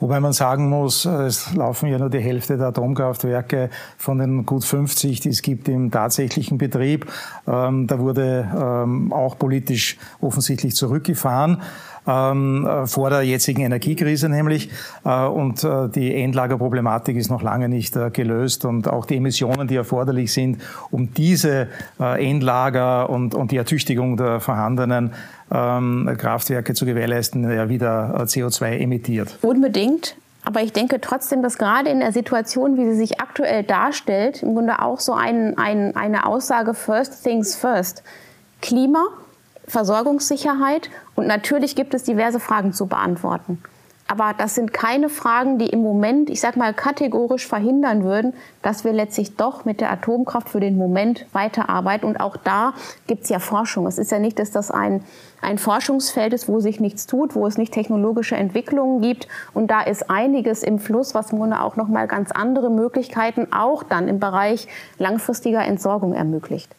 Wobei 0.00 0.20
man 0.20 0.32
sagen 0.32 0.68
muss, 0.68 1.04
es 1.06 1.54
laufen 1.54 1.88
ja 1.88 1.98
nur 1.98 2.08
die 2.08 2.20
Hälfte 2.20 2.56
der 2.56 2.68
Atomkraftwerke 2.68 3.68
von 3.96 4.18
den 4.18 4.46
gut 4.46 4.64
50, 4.64 5.20
die 5.20 5.30
es 5.30 5.42
gibt 5.42 5.68
im 5.68 5.90
tatsächlichen 5.90 6.56
Betrieb. 6.56 7.10
Ähm, 7.48 7.88
da 7.88 7.98
wurde 7.98 8.48
ähm, 8.56 9.12
auch 9.12 9.36
politisch 9.36 9.98
offensichtlich 10.20 10.76
zurückgefahren 10.76 11.62
ähm, 12.08 12.66
äh, 12.66 12.86
vor 12.86 13.10
der 13.10 13.22
jetzigen 13.22 13.62
Energiekrise 13.62 14.28
nämlich. 14.28 14.70
Äh, 15.04 15.26
und 15.26 15.62
äh, 15.62 15.88
die 15.88 16.14
Endlagerproblematik 16.14 17.16
ist 17.16 17.30
noch 17.30 17.42
lange 17.42 17.68
nicht 17.68 17.94
äh, 17.96 18.10
gelöst 18.10 18.64
und 18.64 18.88
auch 18.88 19.04
die 19.04 19.16
Emissionen, 19.16 19.68
die 19.68 19.76
erforderlich 19.76 20.32
sind, 20.32 20.58
um 20.90 21.12
diese 21.12 21.68
äh, 22.00 22.28
Endlager 22.28 23.10
und, 23.10 23.34
und 23.34 23.50
die 23.50 23.56
Ertüchtigung 23.58 24.16
der 24.16 24.40
vorhandenen 24.40 25.12
ähm, 25.52 26.14
Kraftwerke 26.18 26.74
zu 26.74 26.86
gewährleisten, 26.86 27.50
ja 27.50 27.68
wieder 27.68 28.14
äh, 28.14 28.22
CO2 28.22 28.78
emittiert. 28.78 29.38
Unbedingt. 29.42 30.16
Aber 30.44 30.62
ich 30.62 30.72
denke 30.72 31.00
trotzdem, 31.00 31.42
dass 31.42 31.58
gerade 31.58 31.90
in 31.90 32.00
der 32.00 32.12
Situation, 32.12 32.78
wie 32.78 32.84
sie 32.90 32.96
sich 32.96 33.20
aktuell 33.20 33.64
darstellt, 33.64 34.42
im 34.42 34.54
Grunde 34.54 34.80
auch 34.80 34.98
so 34.98 35.12
ein, 35.12 35.58
ein, 35.58 35.94
eine 35.94 36.24
Aussage 36.24 36.72
First 36.72 37.22
Things 37.22 37.54
First. 37.54 38.02
Klima 38.62 39.04
Versorgungssicherheit 39.68 40.90
und 41.14 41.26
natürlich 41.26 41.76
gibt 41.76 41.94
es 41.94 42.02
diverse 42.02 42.40
Fragen 42.40 42.72
zu 42.72 42.86
beantworten. 42.86 43.62
Aber 44.10 44.34
das 44.36 44.54
sind 44.54 44.72
keine 44.72 45.10
Fragen, 45.10 45.58
die 45.58 45.66
im 45.66 45.82
Moment, 45.82 46.30
ich 46.30 46.40
sag 46.40 46.56
mal, 46.56 46.72
kategorisch 46.72 47.46
verhindern 47.46 48.04
würden, 48.04 48.32
dass 48.62 48.82
wir 48.82 48.94
letztlich 48.94 49.36
doch 49.36 49.66
mit 49.66 49.82
der 49.82 49.92
Atomkraft 49.92 50.48
für 50.48 50.60
den 50.60 50.78
Moment 50.78 51.26
weiterarbeiten. 51.34 52.08
Und 52.08 52.18
auch 52.18 52.38
da 52.38 52.72
gibt 53.06 53.24
es 53.24 53.28
ja 53.28 53.38
Forschung. 53.38 53.86
Es 53.86 53.98
ist 53.98 54.10
ja 54.10 54.18
nicht, 54.18 54.38
dass 54.38 54.50
das 54.50 54.70
ein, 54.70 55.04
ein 55.42 55.58
Forschungsfeld 55.58 56.32
ist, 56.32 56.48
wo 56.48 56.58
sich 56.58 56.80
nichts 56.80 57.06
tut, 57.06 57.34
wo 57.34 57.46
es 57.46 57.58
nicht 57.58 57.74
technologische 57.74 58.34
Entwicklungen 58.34 59.02
gibt. 59.02 59.28
Und 59.52 59.70
da 59.70 59.82
ist 59.82 60.08
einiges 60.08 60.62
im 60.62 60.78
Fluss, 60.78 61.14
was 61.14 61.28
Grunde 61.28 61.60
auch 61.60 61.76
nochmal 61.76 62.08
ganz 62.08 62.30
andere 62.32 62.70
Möglichkeiten 62.70 63.52
auch 63.52 63.82
dann 63.82 64.08
im 64.08 64.20
Bereich 64.20 64.68
langfristiger 64.96 65.60
Entsorgung 65.60 66.14
ermöglicht. 66.14 66.74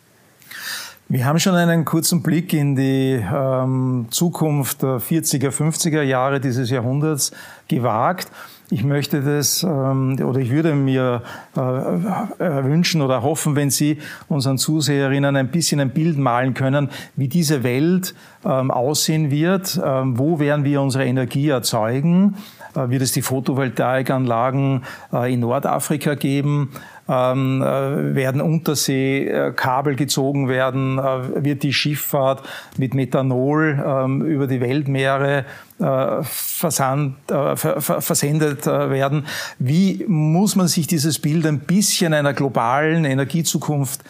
Wir 1.12 1.26
haben 1.26 1.39
schon 1.39 1.56
einen 1.56 1.86
kurzen 1.86 2.22
Blick 2.22 2.54
in 2.54 2.76
die 2.76 3.19
ähm, 3.34 4.06
Zukunft 4.12 4.84
der 4.84 5.00
40er, 5.00 5.50
50er 5.50 6.04
Jahre 6.04 6.39
dieses 6.39 6.69
Jahrhunderts 6.69 7.32
gewagt. 7.67 8.28
Ich 8.69 8.84
möchte 8.84 9.24
das 9.24 9.63
ähm, 9.63 10.19
oder 10.24 10.39
ich 10.39 10.52
würde 10.52 10.76
mir 10.76 11.24
äh, 11.58 11.62
äh, 11.62 12.63
wünschen 12.63 13.02
oder 13.02 13.24
hoffen, 13.24 13.56
wenn 13.56 13.72
Sie 13.72 13.98
unseren 14.28 14.60
Zuseherinnen 14.60 15.36
ein 15.36 15.50
bisschen 15.50 15.80
ein 15.80 15.89
Bild 15.89 16.19
malen 16.19 16.54
können, 16.54 16.89
wie 17.15 17.28
diese 17.28 17.63
Welt 17.63 18.13
ähm, 18.45 18.69
aussehen 18.69 19.32
wird. 19.32 19.82
Ähm, 19.84 20.19
wo 20.19 20.38
werden 20.38 20.63
wir 20.63 20.80
unsere 20.80 21.06
Energie 21.06 21.50
erzeugen? 21.50 22.36
Äh, 22.76 22.89
wird 22.91 23.02
es 23.02 23.13
die 23.13 23.24
Photovoltaikanlagen 23.24 24.84
äh, 25.12 25.34
in 25.34 25.39
Nordafrika 25.39 26.13
geben? 26.13 26.69
Ähm, 27.10 27.62
äh, 27.62 28.15
werden 28.15 28.39
Unterseekabel 28.39 29.95
gezogen 29.95 30.48
werden, 30.48 31.00
äh, 31.00 31.43
wird 31.43 31.63
die 31.63 31.74
Schifffahrt 31.74 32.43
mit 32.78 32.93
Methanol 32.93 33.84
ähm, 33.84 34.22
über 34.22 34.45
die 34.45 34.62
Weltmeere 34.62 35.45
äh, 35.80 36.24
versand, 36.24 37.15
äh, 37.32 37.56
versendet 37.56 38.67
äh, 38.67 38.89
werden. 38.91 39.26
Wie 39.58 40.06
muss 40.08 40.56
man 40.56 40.67
sich 40.67 40.86
dieses 40.86 41.19
Bild 41.19 41.45
ein 41.48 41.60
bisschen 41.60 42.13
einer 42.13 42.34
globalen 42.34 43.06
Energiezukunft 43.06 44.02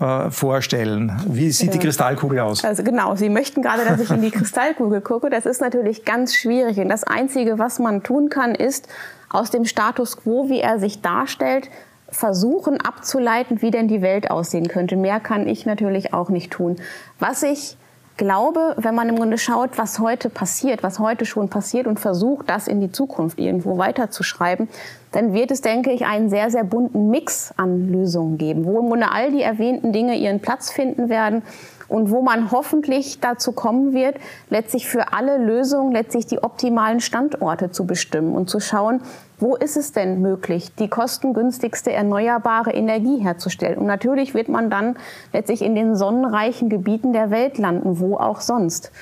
äh, 0.00 0.30
vorstellen? 0.30 1.12
Wie 1.26 1.50
sieht 1.50 1.72
die 1.72 1.78
Kristallkugel 1.78 2.40
aus? 2.40 2.62
Also 2.64 2.82
genau, 2.82 3.14
Sie 3.14 3.30
möchten 3.30 3.62
gerade, 3.62 3.84
dass 3.84 4.00
ich 4.00 4.10
in 4.10 4.20
die 4.20 4.30
Kristallkugel 4.32 5.00
gucke. 5.00 5.30
Das 5.30 5.46
ist 5.46 5.62
natürlich 5.62 6.04
ganz 6.04 6.34
schwierig. 6.34 6.78
Und 6.78 6.90
das 6.90 7.04
Einzige, 7.04 7.58
was 7.58 7.78
man 7.78 8.02
tun 8.02 8.28
kann, 8.28 8.54
ist 8.54 8.88
aus 9.30 9.50
dem 9.50 9.64
Status 9.64 10.18
quo, 10.18 10.50
wie 10.50 10.60
er 10.60 10.78
sich 10.78 11.00
darstellt, 11.00 11.70
versuchen 12.14 12.80
abzuleiten, 12.80 13.60
wie 13.60 13.70
denn 13.70 13.88
die 13.88 14.02
Welt 14.02 14.30
aussehen 14.30 14.68
könnte. 14.68 14.96
Mehr 14.96 15.20
kann 15.20 15.46
ich 15.46 15.66
natürlich 15.66 16.14
auch 16.14 16.28
nicht 16.28 16.52
tun. 16.52 16.76
Was 17.18 17.42
ich 17.42 17.76
glaube, 18.16 18.74
wenn 18.76 18.94
man 18.94 19.08
im 19.08 19.16
Grunde 19.16 19.38
schaut, 19.38 19.76
was 19.76 19.98
heute 19.98 20.30
passiert, 20.30 20.82
was 20.82 20.98
heute 20.98 21.26
schon 21.26 21.48
passiert 21.48 21.86
und 21.86 21.98
versucht, 21.98 22.48
das 22.48 22.68
in 22.68 22.80
die 22.80 22.92
Zukunft 22.92 23.40
irgendwo 23.40 23.76
weiterzuschreiben, 23.76 24.68
dann 25.10 25.32
wird 25.32 25.50
es, 25.50 25.60
denke 25.60 25.90
ich, 25.90 26.06
einen 26.06 26.30
sehr, 26.30 26.50
sehr 26.50 26.64
bunten 26.64 27.10
Mix 27.10 27.52
an 27.56 27.90
Lösungen 27.90 28.38
geben, 28.38 28.64
wo 28.64 28.78
im 28.78 28.88
Grunde 28.88 29.10
all 29.10 29.32
die 29.32 29.42
erwähnten 29.42 29.92
Dinge 29.92 30.16
ihren 30.16 30.40
Platz 30.40 30.70
finden 30.70 31.08
werden 31.08 31.42
und 31.88 32.10
wo 32.10 32.22
man 32.22 32.50
hoffentlich 32.50 33.20
dazu 33.20 33.52
kommen 33.52 33.92
wird, 33.92 34.16
letztlich 34.50 34.86
für 34.86 35.12
alle 35.12 35.38
Lösungen 35.38 35.92
letztlich 35.92 36.26
die 36.26 36.42
optimalen 36.42 37.00
Standorte 37.00 37.70
zu 37.70 37.86
bestimmen 37.86 38.34
und 38.34 38.50
zu 38.50 38.60
schauen, 38.60 39.00
wo 39.38 39.56
ist 39.56 39.76
es 39.76 39.92
denn 39.92 40.20
möglich, 40.20 40.74
die 40.76 40.88
kostengünstigste 40.88 41.92
erneuerbare 41.92 42.72
Energie 42.72 43.18
herzustellen? 43.18 43.78
Und 43.78 43.86
natürlich 43.86 44.32
wird 44.32 44.48
man 44.48 44.70
dann 44.70 44.96
letztlich 45.32 45.62
in 45.62 45.74
den 45.74 45.96
sonnenreichen 45.96 46.68
Gebieten 46.68 47.12
der 47.12 47.30
Welt 47.30 47.58
landen, 47.58 47.98
wo 47.98 48.16
auch 48.16 48.40
sonst. 48.40 48.92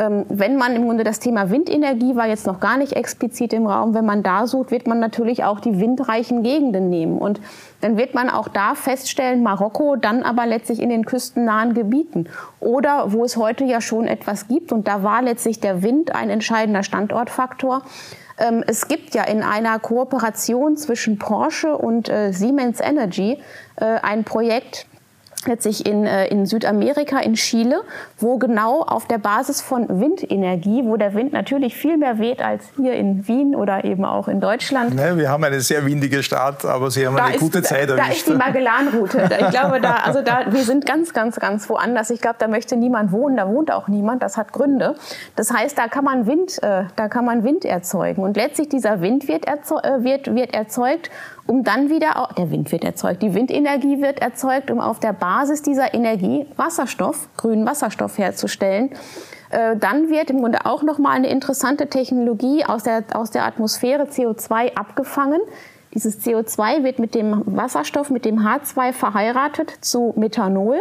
Ähm, 0.00 0.24
wenn 0.30 0.56
man 0.56 0.74
im 0.74 0.86
Grunde 0.86 1.04
das 1.04 1.18
Thema 1.18 1.50
Windenergie 1.50 2.16
war 2.16 2.26
jetzt 2.26 2.46
noch 2.46 2.58
gar 2.58 2.78
nicht 2.78 2.94
explizit 2.94 3.52
im 3.52 3.66
Raum, 3.66 3.92
wenn 3.92 4.06
man 4.06 4.22
da 4.22 4.46
sucht, 4.46 4.70
wird 4.70 4.86
man 4.86 4.98
natürlich 4.98 5.44
auch 5.44 5.60
die 5.60 5.78
windreichen 5.78 6.42
Gegenden 6.42 6.88
nehmen. 6.88 7.18
Und 7.18 7.38
dann 7.82 7.98
wird 7.98 8.14
man 8.14 8.30
auch 8.30 8.48
da 8.48 8.74
feststellen, 8.74 9.42
Marokko, 9.42 9.96
dann 9.96 10.22
aber 10.22 10.46
letztlich 10.46 10.80
in 10.80 10.88
den 10.88 11.04
küstennahen 11.04 11.74
Gebieten. 11.74 12.30
Oder 12.60 13.12
wo 13.12 13.24
es 13.24 13.36
heute 13.36 13.64
ja 13.64 13.82
schon 13.82 14.06
etwas 14.06 14.48
gibt, 14.48 14.72
und 14.72 14.88
da 14.88 15.02
war 15.02 15.20
letztlich 15.20 15.60
der 15.60 15.82
Wind 15.82 16.14
ein 16.14 16.30
entscheidender 16.30 16.82
Standortfaktor, 16.82 17.82
ähm, 18.38 18.64
es 18.66 18.88
gibt 18.88 19.14
ja 19.14 19.24
in 19.24 19.42
einer 19.42 19.78
Kooperation 19.78 20.78
zwischen 20.78 21.18
Porsche 21.18 21.76
und 21.76 22.08
äh, 22.08 22.32
Siemens 22.32 22.80
Energy 22.80 23.38
äh, 23.76 23.84
ein 23.84 24.24
Projekt, 24.24 24.86
letztlich 25.46 25.86
in, 25.86 26.06
äh, 26.06 26.26
in 26.28 26.46
Südamerika, 26.46 27.18
in 27.18 27.34
Chile, 27.34 27.82
wo 28.18 28.38
genau 28.38 28.82
auf 28.82 29.06
der 29.06 29.18
Basis 29.18 29.60
von 29.60 29.88
Windenergie, 29.88 30.82
wo 30.84 30.96
der 30.96 31.14
Wind 31.14 31.32
natürlich 31.32 31.76
viel 31.76 31.96
mehr 31.96 32.18
weht 32.18 32.42
als 32.42 32.64
hier 32.76 32.94
in 32.94 33.26
Wien 33.26 33.54
oder 33.54 33.84
eben 33.84 34.04
auch 34.04 34.28
in 34.28 34.40
Deutschland. 34.40 34.94
Ne, 34.94 35.16
wir 35.16 35.30
haben 35.30 35.44
eine 35.44 35.60
sehr 35.60 35.84
windige 35.86 36.22
Stadt, 36.22 36.64
aber 36.64 36.90
Sie 36.90 37.06
haben 37.06 37.16
da 37.16 37.24
eine 37.24 37.36
ist, 37.36 37.40
gute 37.40 37.62
Zeit 37.62 37.88
erwischt. 37.88 38.08
Da 38.08 38.12
ist 38.12 38.28
die 38.28 38.34
Magellanroute. 38.34 39.28
Ich 39.40 39.50
glaube, 39.50 39.80
da, 39.80 39.96
also 40.04 40.22
da, 40.22 40.46
wir 40.50 40.64
sind 40.64 40.86
ganz, 40.86 41.12
ganz, 41.12 41.36
ganz 41.36 41.68
woanders. 41.68 42.10
Ich 42.10 42.20
glaube, 42.20 42.36
da 42.38 42.48
möchte 42.48 42.76
niemand 42.76 43.12
wohnen, 43.12 43.36
da 43.36 43.48
wohnt 43.48 43.72
auch 43.72 43.88
niemand. 43.88 44.22
Das 44.22 44.36
hat 44.36 44.52
Gründe. 44.52 44.94
Das 45.36 45.52
heißt, 45.52 45.76
da 45.78 45.88
kann 45.88 46.04
man 46.04 46.26
Wind, 46.26 46.62
äh, 46.62 46.84
da 46.96 47.08
kann 47.08 47.24
man 47.24 47.44
Wind 47.44 47.64
erzeugen. 47.64 48.22
Und 48.22 48.36
letztlich 48.36 48.68
dieser 48.68 49.00
Wind 49.00 49.28
wird, 49.28 49.46
erzeug, 49.46 49.84
äh, 49.84 50.04
wird, 50.04 50.34
wird 50.34 50.54
erzeugt 50.54 51.10
um 51.50 51.64
dann 51.64 51.90
wieder, 51.90 52.28
der 52.38 52.52
Wind 52.52 52.70
wird 52.70 52.84
erzeugt, 52.84 53.22
die 53.22 53.34
Windenergie 53.34 54.00
wird 54.00 54.20
erzeugt, 54.20 54.70
um 54.70 54.78
auf 54.78 55.00
der 55.00 55.12
Basis 55.12 55.62
dieser 55.62 55.92
Energie 55.94 56.46
Wasserstoff, 56.56 57.28
grünen 57.36 57.66
Wasserstoff 57.66 58.18
herzustellen. 58.18 58.90
Äh, 59.50 59.76
dann 59.76 60.10
wird 60.10 60.30
im 60.30 60.38
Grunde 60.42 60.64
auch 60.64 60.84
nochmal 60.84 61.16
eine 61.16 61.28
interessante 61.28 61.88
Technologie 61.88 62.64
aus 62.64 62.84
der, 62.84 63.02
aus 63.14 63.32
der 63.32 63.46
Atmosphäre 63.46 64.04
CO2 64.04 64.76
abgefangen. 64.76 65.40
Dieses 65.92 66.24
CO2 66.24 66.84
wird 66.84 67.00
mit 67.00 67.16
dem 67.16 67.42
Wasserstoff, 67.46 68.10
mit 68.10 68.24
dem 68.24 68.38
H2 68.38 68.92
verheiratet 68.92 69.72
zu 69.80 70.14
Methanol. 70.16 70.78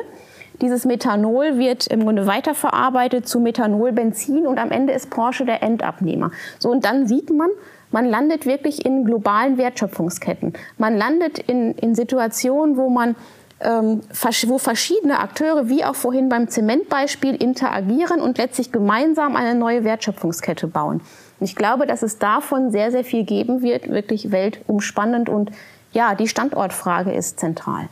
Dieses 0.62 0.86
Methanol 0.86 1.58
wird 1.58 1.88
im 1.88 2.02
Grunde 2.02 2.28
weiterverarbeitet 2.28 3.28
zu 3.28 3.40
Methanolbenzin 3.40 4.46
und 4.46 4.60
am 4.60 4.70
Ende 4.70 4.94
ist 4.94 5.10
Porsche 5.10 5.46
der 5.46 5.64
Endabnehmer. 5.64 6.30
So, 6.60 6.70
und 6.70 6.86
dann 6.86 7.08
sieht 7.08 7.32
man, 7.32 7.50
man 7.92 8.06
landet 8.06 8.46
wirklich 8.46 8.86
in 8.86 9.06
globalen 9.06 9.58
Wertschöpfungsketten. 9.58 10.54
Man 10.78 10.98
landet 10.98 11.40
in, 11.40 11.74
in 11.74 11.96
Situationen, 11.96 12.78
wo 12.78 12.90
man 12.90 13.16
ähm, 13.62 14.02
wo 14.48 14.58
verschiedene 14.58 15.20
Akteure, 15.20 15.68
wie 15.68 15.84
auch 15.84 15.96
vorhin 15.96 16.30
beim 16.30 16.48
Zementbeispiel, 16.48 17.36
interagieren 17.36 18.22
und 18.22 18.38
letztlich 18.38 18.72
gemeinsam 18.72 19.36
eine 19.36 19.56
neue 19.56 19.84
Wertschöpfungskette 19.84 20.68
bauen. 20.68 21.02
Und 21.40 21.46
ich 21.46 21.56
glaube, 21.56 21.86
dass 21.86 22.02
es 22.02 22.20
davon 22.20 22.72
sehr, 22.72 22.92
sehr 22.92 23.04
viel 23.04 23.24
geben 23.24 23.62
wird, 23.62 23.90
wirklich 23.90 24.32
weltumspannend 24.32 25.30
und 25.30 25.52
ja, 25.92 26.16
die 26.16 26.28
Standortfrage 26.28 27.12
ist 27.12 27.40
zentral. 27.40 27.90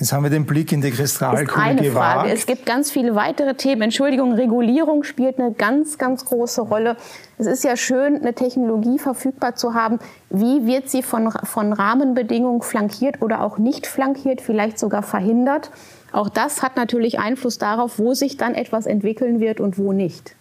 Jetzt 0.00 0.12
haben 0.12 0.24
wir 0.24 0.30
den 0.30 0.44
Blick 0.44 0.72
in 0.72 0.80
die 0.80 0.90
Kristallkugel 0.90 1.62
eine 1.62 1.82
gewagt. 1.82 2.22
Frage. 2.22 2.32
Es 2.32 2.46
gibt 2.46 2.66
ganz 2.66 2.90
viele 2.90 3.14
weitere 3.14 3.54
Themen. 3.54 3.82
Entschuldigung, 3.82 4.32
Regulierung 4.32 5.04
spielt 5.04 5.38
eine 5.38 5.52
ganz, 5.52 5.98
ganz 5.98 6.24
große 6.24 6.62
Rolle. 6.62 6.96
Es 7.38 7.46
ist 7.46 7.62
ja 7.62 7.76
schön, 7.76 8.16
eine 8.16 8.34
Technologie 8.34 8.98
verfügbar 8.98 9.54
zu 9.54 9.74
haben. 9.74 10.00
Wie 10.30 10.66
wird 10.66 10.90
sie 10.90 11.04
von, 11.04 11.30
von 11.30 11.72
Rahmenbedingungen 11.72 12.62
flankiert 12.62 13.22
oder 13.22 13.40
auch 13.40 13.58
nicht 13.58 13.86
flankiert, 13.86 14.40
vielleicht 14.40 14.80
sogar 14.80 15.04
verhindert? 15.04 15.70
Auch 16.10 16.28
das 16.28 16.62
hat 16.62 16.76
natürlich 16.76 17.20
Einfluss 17.20 17.58
darauf, 17.58 17.98
wo 18.00 18.14
sich 18.14 18.36
dann 18.36 18.54
etwas 18.54 18.86
entwickeln 18.86 19.38
wird 19.38 19.60
und 19.60 19.78
wo 19.78 19.92
nicht. 19.92 20.34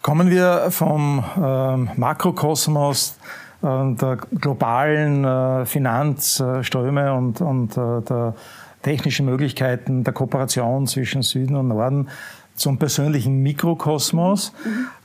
Kommen 0.00 0.30
wir 0.30 0.70
vom 0.70 1.22
äh, 1.36 1.76
Makrokosmos 1.98 3.16
der 3.64 4.18
globalen 4.40 5.24
äh, 5.24 5.64
Finanzströme 5.64 7.14
und, 7.14 7.40
und 7.40 7.76
äh, 7.76 8.02
der 8.02 8.34
technischen 8.82 9.24
Möglichkeiten 9.24 10.04
der 10.04 10.12
Kooperation 10.12 10.86
zwischen 10.86 11.22
Süden 11.22 11.56
und 11.56 11.68
Norden 11.68 12.08
zum 12.54 12.78
persönlichen 12.78 13.42
Mikrokosmos, 13.42 14.52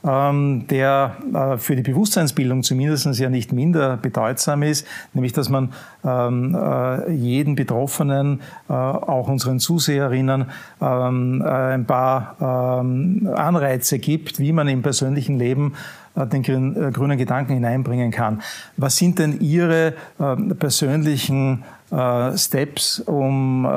ähm, 0.06 0.66
der 0.68 1.16
äh, 1.34 1.56
für 1.56 1.74
die 1.74 1.82
Bewusstseinsbildung 1.82 2.62
zumindest 2.62 3.18
ja 3.18 3.28
nicht 3.28 3.52
minder 3.52 3.96
bedeutsam 3.96 4.62
ist, 4.62 4.86
nämlich 5.14 5.32
dass 5.32 5.48
man 5.48 5.72
ähm, 6.04 6.54
äh, 6.54 7.10
jeden 7.12 7.56
Betroffenen, 7.56 8.40
auch 8.68 9.28
unseren 9.28 9.58
Zuseherinnen, 9.58 10.46
ähm, 10.80 11.42
ein 11.42 11.86
paar 11.86 12.80
ähm, 12.80 13.28
Anreize 13.34 13.98
gibt, 13.98 14.38
wie 14.38 14.52
man 14.52 14.68
im 14.68 14.82
persönlichen 14.82 15.38
Leben 15.38 15.74
den 16.14 16.76
äh, 16.76 16.90
grünen 16.90 17.18
Gedanken 17.18 17.54
hineinbringen 17.54 18.10
kann. 18.10 18.42
Was 18.76 18.96
sind 18.96 19.18
denn 19.18 19.40
Ihre 19.40 19.94
ähm, 20.18 20.56
persönlichen 20.58 21.64
äh, 21.90 22.36
Steps, 22.36 23.00
um 23.00 23.68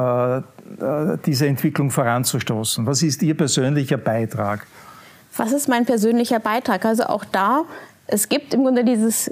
diese 1.25 1.45
Entwicklung 1.45 1.91
voranzustoßen? 1.91 2.85
Was 2.87 3.03
ist 3.03 3.21
Ihr 3.21 3.37
persönlicher 3.37 3.97
Beitrag? 3.97 4.65
Was 5.35 5.51
ist 5.51 5.67
mein 5.67 5.85
persönlicher 5.85 6.39
Beitrag? 6.39 6.85
Also 6.85 7.03
auch 7.03 7.25
da 7.25 7.63
es 8.07 8.27
gibt 8.27 8.53
im 8.53 8.63
Grunde 8.63 8.83
dieses, 8.83 9.31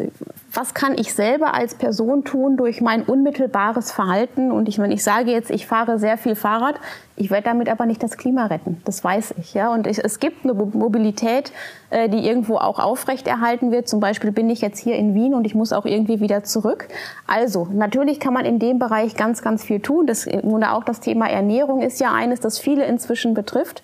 was 0.53 0.73
kann 0.73 0.97
ich 0.97 1.13
selber 1.13 1.53
als 1.53 1.75
Person 1.75 2.23
tun 2.23 2.55
durch 2.55 2.79
mein 2.79 3.03
unmittelbares 3.03 3.91
Verhalten? 3.91 4.49
Und 4.51 4.69
ich 4.69 4.77
meine, 4.77 4.93
ich 4.93 5.03
sage 5.03 5.29
jetzt, 5.29 5.51
ich 5.51 5.67
fahre 5.67 5.99
sehr 5.99 6.17
viel 6.17 6.35
Fahrrad, 6.35 6.75
ich 7.17 7.29
werde 7.29 7.43
damit 7.43 7.67
aber 7.67 7.85
nicht 7.85 8.01
das 8.01 8.17
Klima 8.17 8.45
retten. 8.45 8.81
Das 8.85 9.03
weiß 9.03 9.35
ich, 9.39 9.53
ja. 9.53 9.73
Und 9.73 9.87
ich, 9.87 10.03
es 10.03 10.19
gibt 10.19 10.45
eine 10.45 10.53
Mobilität, 10.53 11.51
äh, 11.89 12.07
die 12.07 12.25
irgendwo 12.25 12.57
auch 12.57 12.79
aufrechterhalten 12.79 13.71
wird. 13.71 13.89
Zum 13.89 13.99
Beispiel 13.99 14.31
bin 14.31 14.49
ich 14.49 14.61
jetzt 14.61 14.79
hier 14.79 14.95
in 14.95 15.13
Wien 15.13 15.33
und 15.33 15.45
ich 15.45 15.53
muss 15.53 15.73
auch 15.73 15.85
irgendwie 15.85 16.21
wieder 16.21 16.45
zurück. 16.45 16.87
Also, 17.27 17.67
natürlich 17.73 18.21
kann 18.21 18.33
man 18.33 18.45
in 18.45 18.57
dem 18.57 18.79
Bereich 18.79 19.15
ganz, 19.15 19.41
ganz 19.41 19.65
viel 19.65 19.81
tun. 19.81 20.07
Das, 20.07 20.25
und 20.27 20.63
auch 20.63 20.85
das 20.85 21.01
Thema 21.01 21.29
Ernährung 21.29 21.81
ist 21.81 21.99
ja 21.99 22.13
eines, 22.13 22.39
das 22.39 22.57
viele 22.57 22.85
inzwischen 22.85 23.33
betrifft. 23.33 23.83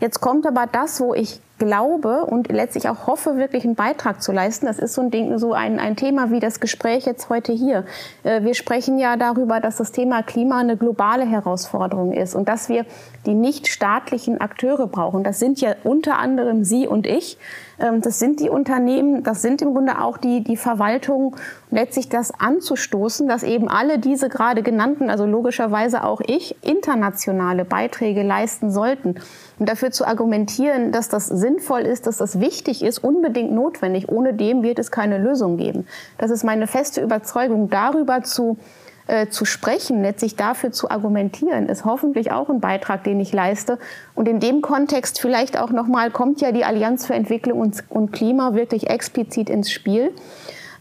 Jetzt 0.00 0.20
kommt 0.20 0.46
aber 0.46 0.66
das, 0.70 1.00
wo 1.00 1.14
ich 1.14 1.40
glaube 1.58 2.24
und 2.24 2.50
letztlich 2.50 2.88
auch 2.88 3.06
hoffe, 3.06 3.36
wirklich 3.36 3.64
einen 3.64 3.74
Beitrag 3.74 4.22
zu 4.22 4.32
leisten. 4.32 4.66
Das 4.66 4.78
ist 4.78 4.94
so 4.94 5.02
ein 5.02 5.10
Ding, 5.10 5.38
so 5.38 5.52
ein, 5.52 5.78
ein 5.78 5.96
Thema 5.96 6.30
wie 6.30 6.40
das 6.40 6.60
Gespräch 6.60 7.04
jetzt 7.04 7.28
heute 7.28 7.52
hier. 7.52 7.84
Äh, 8.24 8.42
wir 8.42 8.54
sprechen 8.54 8.98
ja 8.98 9.16
darüber, 9.16 9.60
dass 9.60 9.76
das 9.76 9.92
Thema 9.92 10.22
Klima 10.22 10.58
eine 10.58 10.76
globale 10.76 11.26
Herausforderung 11.26 12.12
ist 12.12 12.34
und 12.34 12.48
dass 12.48 12.68
wir 12.68 12.86
die 13.26 13.34
nicht 13.34 13.68
staatlichen 13.68 14.40
Akteure 14.40 14.86
brauchen. 14.86 15.24
Das 15.24 15.38
sind 15.38 15.60
ja 15.60 15.74
unter 15.84 16.18
anderem 16.18 16.64
Sie 16.64 16.86
und 16.86 17.06
ich. 17.06 17.38
Ähm, 17.78 18.00
das 18.00 18.18
sind 18.18 18.40
die 18.40 18.48
Unternehmen, 18.48 19.22
das 19.22 19.42
sind 19.42 19.62
im 19.62 19.74
Grunde 19.74 20.00
auch 20.00 20.18
die, 20.18 20.42
die 20.42 20.56
Verwaltung, 20.56 21.36
letztlich 21.70 22.08
das 22.08 22.32
anzustoßen, 22.38 23.28
dass 23.28 23.42
eben 23.42 23.68
alle 23.68 23.98
diese 23.98 24.28
gerade 24.28 24.62
genannten, 24.62 25.10
also 25.10 25.26
logischerweise 25.26 26.04
auch 26.04 26.20
ich, 26.26 26.56
internationale 26.62 27.64
Beiträge 27.64 28.22
leisten 28.22 28.70
sollten. 28.70 29.16
Und 29.58 29.68
dafür 29.68 29.90
zu 29.90 30.06
argumentieren, 30.06 30.92
dass 30.92 31.08
das 31.08 31.26
sinnvoll 31.48 31.80
ist, 31.80 32.06
dass 32.06 32.18
das 32.18 32.40
wichtig 32.40 32.82
ist, 32.82 32.98
unbedingt 32.98 33.52
notwendig. 33.52 34.08
Ohne 34.08 34.34
dem 34.34 34.62
wird 34.62 34.78
es 34.78 34.90
keine 34.90 35.18
Lösung 35.18 35.56
geben. 35.56 35.86
Das 36.18 36.30
ist 36.30 36.44
meine 36.44 36.66
feste 36.66 37.00
Überzeugung, 37.00 37.70
darüber 37.70 38.22
zu 38.22 38.58
äh, 39.06 39.28
zu 39.28 39.46
sprechen, 39.46 40.02
letztlich 40.02 40.36
dafür 40.36 40.70
zu 40.70 40.90
argumentieren, 40.90 41.70
ist 41.70 41.86
hoffentlich 41.86 42.30
auch 42.30 42.50
ein 42.50 42.60
Beitrag, 42.60 43.04
den 43.04 43.20
ich 43.20 43.32
leiste. 43.32 43.78
Und 44.14 44.28
in 44.28 44.38
dem 44.38 44.60
Kontext 44.60 45.18
vielleicht 45.18 45.58
auch 45.58 45.70
nochmal 45.70 46.10
kommt 46.10 46.42
ja 46.42 46.52
die 46.52 46.64
Allianz 46.64 47.06
für 47.06 47.14
Entwicklung 47.14 47.58
und, 47.58 47.82
und 47.88 48.12
Klima 48.12 48.52
wirklich 48.52 48.90
explizit 48.90 49.48
ins 49.48 49.70
Spiel, 49.70 50.12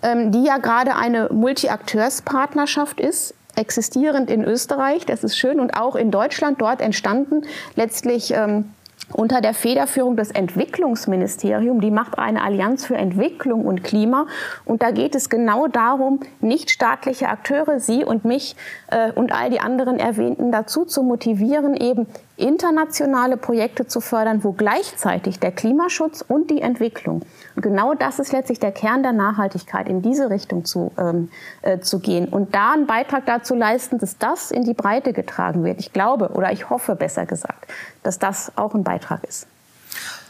ähm, 0.04 0.34
die 0.34 0.44
ja 0.44 0.58
gerade 0.58 0.98
eine 0.98 1.30
Multi-Akteurspartnerschaft 1.32 3.00
ist 3.00 3.34
existierend 3.58 4.30
in 4.30 4.44
Österreich, 4.44 5.06
das 5.06 5.24
ist 5.24 5.38
schön, 5.38 5.60
und 5.60 5.72
auch 5.72 5.96
in 5.96 6.12
Deutschland 6.12 6.62
dort 6.62 6.80
entstanden, 6.80 7.42
letztlich 7.76 8.32
ähm, 8.32 8.72
unter 9.13 9.41
der 9.41 9.54
Federführung 9.54 10.15
des 10.15 10.32
Entwicklungsministeriums. 10.32 11.82
Die 11.82 11.91
macht 11.91 12.20
eine 12.20 12.41
Allianz 12.43 12.86
für 12.86 12.96
Entwicklung 12.96 13.65
und 13.65 13.84
Klima. 13.84 14.28
Und 14.65 14.82
da 14.82 14.91
geht 14.91 15.15
es 15.15 15.30
genau 15.30 15.67
darum, 15.67 16.20
nichtstaatliche 16.41 17.30
Akteure, 17.30 17.80
Sie 17.80 18.04
und 18.04 18.26
mich 18.26 18.56
äh, 18.91 19.12
und 19.12 19.34
all 19.34 19.50
die 19.50 19.60
anderen 19.60 20.00
Erwähnten 20.00 20.52
dazu 20.52 20.86
zu 20.86 21.04
motivieren, 21.04 21.76
eben 21.76 22.08
internationale 22.38 23.36
Projekte 23.36 23.88
zu 23.88 24.00
fördern, 24.00 24.43
wo 24.43 24.54
gleichzeitig 24.54 25.39
der 25.39 25.52
Klimaschutz 25.52 26.23
und 26.26 26.50
die 26.50 26.62
Entwicklung, 26.62 27.23
und 27.56 27.62
genau 27.62 27.95
das 27.95 28.19
ist 28.19 28.32
letztlich 28.32 28.60
der 28.60 28.71
Kern 28.71 29.04
der 29.04 29.13
Nachhaltigkeit, 29.13 29.89
in 29.89 30.02
diese 30.02 30.30
Richtung 30.30 30.63
zu, 30.63 30.91
ähm, 30.97 31.30
äh, 31.63 31.80
zu 31.80 32.00
gehen 32.00 32.28
und 32.30 32.54
da 32.54 32.73
einen 32.73 32.88
Beitrag 32.88 33.26
dazu 33.26 33.56
leisten, 33.56 33.97
dass 33.97 34.17
das 34.17 34.52
in 34.52 34.63
die 34.63 34.76
Breite 34.76 35.13
getragen 35.13 35.63
wird. 35.63 35.80
Ich 35.80 35.91
glaube 35.91 36.30
oder 36.30 36.52
ich 36.52 36.69
hoffe 36.69 36.95
besser 36.95 37.26
gesagt, 37.26 37.67
dass 38.04 38.19
das 38.19 38.52
auch 38.56 38.76
ein 38.76 38.84
Beitrag 38.84 39.23
ist. 39.23 39.47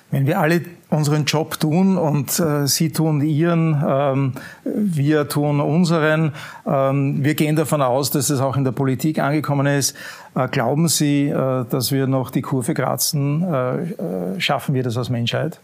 Wenn 0.09 0.25
wir 0.25 0.39
alle 0.39 0.61
unseren 0.89 1.25
Job 1.25 1.59
tun 1.59 1.97
und 1.97 2.39
äh, 2.39 2.65
Sie 2.65 2.93
tun 2.93 3.19
Ihren, 3.19 3.83
ähm, 3.85 4.33
wir 4.63 5.27
tun 5.27 5.59
unseren, 5.59 6.31
ähm, 6.65 7.25
wir 7.25 7.35
gehen 7.35 7.57
davon 7.57 7.81
aus, 7.81 8.09
dass 8.09 8.29
es 8.29 8.39
auch 8.39 8.55
in 8.55 8.63
der 8.63 8.71
Politik 8.71 9.19
angekommen 9.19 9.67
ist. 9.67 9.97
Äh, 10.37 10.47
glauben 10.49 10.87
Sie, 10.87 11.29
äh, 11.29 11.65
dass 11.65 11.91
wir 11.91 12.07
noch 12.07 12.29
die 12.29 12.41
Kurve 12.41 12.73
kratzen? 12.73 13.43
Äh, 13.43 14.39
schaffen 14.39 14.75
wir 14.75 14.83
das 14.83 14.97
als 14.97 15.09
Menschheit? 15.09 15.59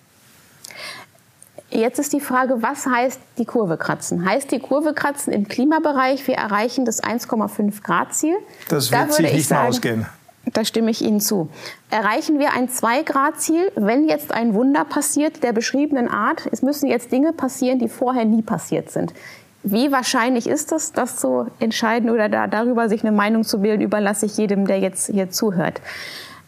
Jetzt 1.69 1.99
ist 1.99 2.13
die 2.13 2.19
Frage, 2.19 2.61
was 2.61 2.85
heißt 2.85 3.19
die 3.37 3.45
Kurve 3.45 3.77
kratzen? 3.77 4.25
Heißt 4.25 4.51
die 4.51 4.59
Kurve 4.59 4.93
kratzen 4.93 5.33
im 5.33 5.47
Klimabereich, 5.47 6.27
wir 6.27 6.35
erreichen 6.35 6.85
das 6.85 7.03
1,5 7.03 7.81
Grad 7.81 8.13
Ziel? 8.13 8.35
Das 8.69 8.91
wird 8.91 9.09
da 9.09 9.11
sich 9.11 9.33
nicht 9.33 9.47
sagen, 9.47 9.69
ausgehen. 9.69 10.05
Da 10.45 10.65
stimme 10.65 10.91
ich 10.91 11.01
Ihnen 11.01 11.21
zu. 11.21 11.49
Erreichen 11.89 12.37
wir 12.37 12.53
ein 12.53 12.67
2-Grad-Ziel, 12.67 13.71
wenn 13.75 14.09
jetzt 14.09 14.33
ein 14.33 14.53
Wunder 14.53 14.83
passiert 14.83 15.41
der 15.41 15.53
beschriebenen 15.53 16.09
Art? 16.09 16.47
Es 16.51 16.61
müssen 16.61 16.87
jetzt 16.89 17.11
Dinge 17.13 17.31
passieren, 17.31 17.79
die 17.79 17.87
vorher 17.87 18.25
nie 18.25 18.41
passiert 18.41 18.91
sind. 18.91 19.13
Wie 19.63 19.91
wahrscheinlich 19.91 20.47
ist 20.47 20.71
es, 20.71 20.91
das 20.91 21.17
zu 21.17 21.47
entscheiden 21.59 22.09
oder 22.09 22.27
da, 22.27 22.47
darüber 22.47 22.89
sich 22.89 23.03
eine 23.03 23.15
Meinung 23.15 23.43
zu 23.43 23.59
bilden, 23.59 23.81
überlasse 23.81 24.25
ich 24.25 24.37
jedem, 24.37 24.67
der 24.67 24.79
jetzt 24.79 25.09
hier 25.09 25.29
zuhört. 25.29 25.81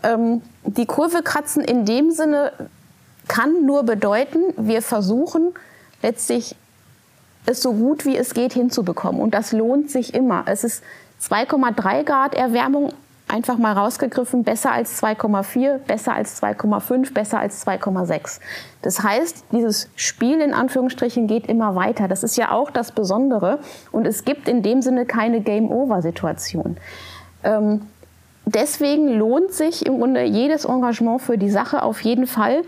Ähm, 0.03 0.41
die 0.63 0.85
Kurve 0.85 1.23
kratzen 1.23 1.63
in 1.63 1.85
dem 1.85 2.11
Sinne 2.11 2.51
kann 3.27 3.65
nur 3.65 3.83
bedeuten, 3.83 4.39
wir 4.57 4.81
versuchen 4.81 5.53
letztlich 6.01 6.55
es 7.45 7.61
so 7.61 7.73
gut 7.73 8.05
wie 8.05 8.17
es 8.17 8.33
geht 8.33 8.53
hinzubekommen. 8.53 9.21
Und 9.21 9.33
das 9.33 9.51
lohnt 9.51 9.89
sich 9.89 10.13
immer. 10.13 10.43
Es 10.47 10.63
ist 10.63 10.83
2,3 11.21 12.03
Grad 12.03 12.35
Erwärmung 12.35 12.91
einfach 13.35 13.57
mal 13.57 13.73
rausgegriffen, 13.73 14.45
besser 14.45 14.71
als 14.71 15.03
2,4, 15.03 15.79
besser 15.79 16.13
als 16.13 16.41
2,5, 16.41 17.13
besser 17.13 17.39
als 17.39 17.67
2,6. 17.67 18.39
Das 18.81 19.03
heißt, 19.03 19.43
dieses 19.51 19.89
Spiel 19.97 20.39
in 20.39 20.53
Anführungsstrichen 20.53 21.27
geht 21.27 21.47
immer 21.47 21.75
weiter. 21.75 22.07
Das 22.07 22.23
ist 22.23 22.37
ja 22.37 22.51
auch 22.51 22.71
das 22.71 22.93
Besondere. 22.93 23.59
Und 23.91 24.07
es 24.07 24.23
gibt 24.23 24.47
in 24.47 24.61
dem 24.61 24.81
Sinne 24.81 25.05
keine 25.05 25.41
Game-Over-Situation. 25.41 26.77
Ähm, 27.43 27.81
deswegen 28.45 29.09
lohnt 29.09 29.51
sich 29.51 29.85
im 29.85 29.97
Grunde 29.97 30.23
jedes 30.23 30.63
Engagement 30.63 31.21
für 31.21 31.37
die 31.37 31.49
Sache 31.49 31.83
auf 31.83 31.99
jeden 32.01 32.27
Fall. 32.27 32.61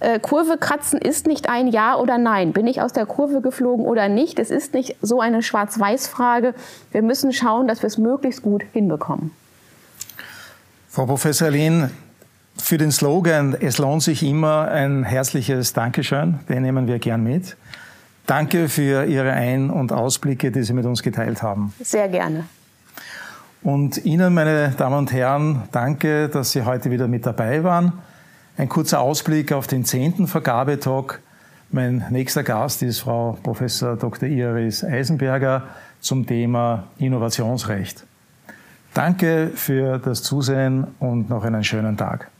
Äh, 0.00 0.20
Kurve 0.20 0.56
kratzen 0.56 0.98
ist 1.02 1.26
nicht 1.26 1.50
ein 1.50 1.68
Ja 1.68 1.98
oder 1.98 2.16
Nein. 2.16 2.54
Bin 2.54 2.66
ich 2.66 2.80
aus 2.80 2.94
der 2.94 3.04
Kurve 3.04 3.42
geflogen 3.42 3.84
oder 3.84 4.08
nicht? 4.08 4.38
Es 4.38 4.50
ist 4.50 4.72
nicht 4.72 4.96
so 5.02 5.20
eine 5.20 5.42
Schwarz-Weiß-Frage. 5.42 6.54
Wir 6.92 7.02
müssen 7.02 7.30
schauen, 7.34 7.68
dass 7.68 7.82
wir 7.82 7.88
es 7.88 7.98
möglichst 7.98 8.42
gut 8.42 8.62
hinbekommen. 8.72 9.32
Frau 10.94 11.06
Professor 11.06 11.50
Lehn, 11.50 11.90
für 12.56 12.78
den 12.78 12.92
Slogan 12.92 13.56
Es 13.58 13.78
lohnt 13.78 14.04
sich 14.04 14.22
immer 14.22 14.68
ein 14.68 15.02
herzliches 15.02 15.72
Dankeschön, 15.72 16.38
den 16.48 16.62
nehmen 16.62 16.86
wir 16.86 17.00
gern 17.00 17.24
mit. 17.24 17.56
Danke 18.26 18.68
für 18.68 19.04
Ihre 19.04 19.32
Ein- 19.32 19.70
und 19.70 19.90
Ausblicke, 19.90 20.52
die 20.52 20.62
Sie 20.62 20.72
mit 20.72 20.86
uns 20.86 21.02
geteilt 21.02 21.42
haben. 21.42 21.74
Sehr 21.82 22.08
gerne. 22.08 22.44
Und 23.64 24.04
Ihnen, 24.04 24.34
meine 24.34 24.72
Damen 24.78 24.98
und 24.98 25.12
Herren, 25.12 25.64
danke, 25.72 26.28
dass 26.28 26.52
Sie 26.52 26.62
heute 26.62 26.92
wieder 26.92 27.08
mit 27.08 27.26
dabei 27.26 27.64
waren. 27.64 27.94
Ein 28.56 28.68
kurzer 28.68 29.00
Ausblick 29.00 29.50
auf 29.50 29.66
den 29.66 29.84
zehnten 29.84 30.28
Vergabetalk. 30.28 31.20
Mein 31.72 32.06
nächster 32.10 32.44
Gast 32.44 32.84
ist 32.84 33.00
Frau 33.00 33.36
Professor 33.42 33.96
Dr. 33.96 34.28
Iris 34.28 34.84
Eisenberger 34.84 35.64
zum 35.98 36.24
Thema 36.24 36.84
Innovationsrecht. 36.98 38.06
Danke 38.94 39.50
für 39.54 39.98
das 39.98 40.22
Zusehen 40.22 40.86
und 41.00 41.28
noch 41.28 41.44
einen 41.44 41.64
schönen 41.64 41.96
Tag. 41.96 42.30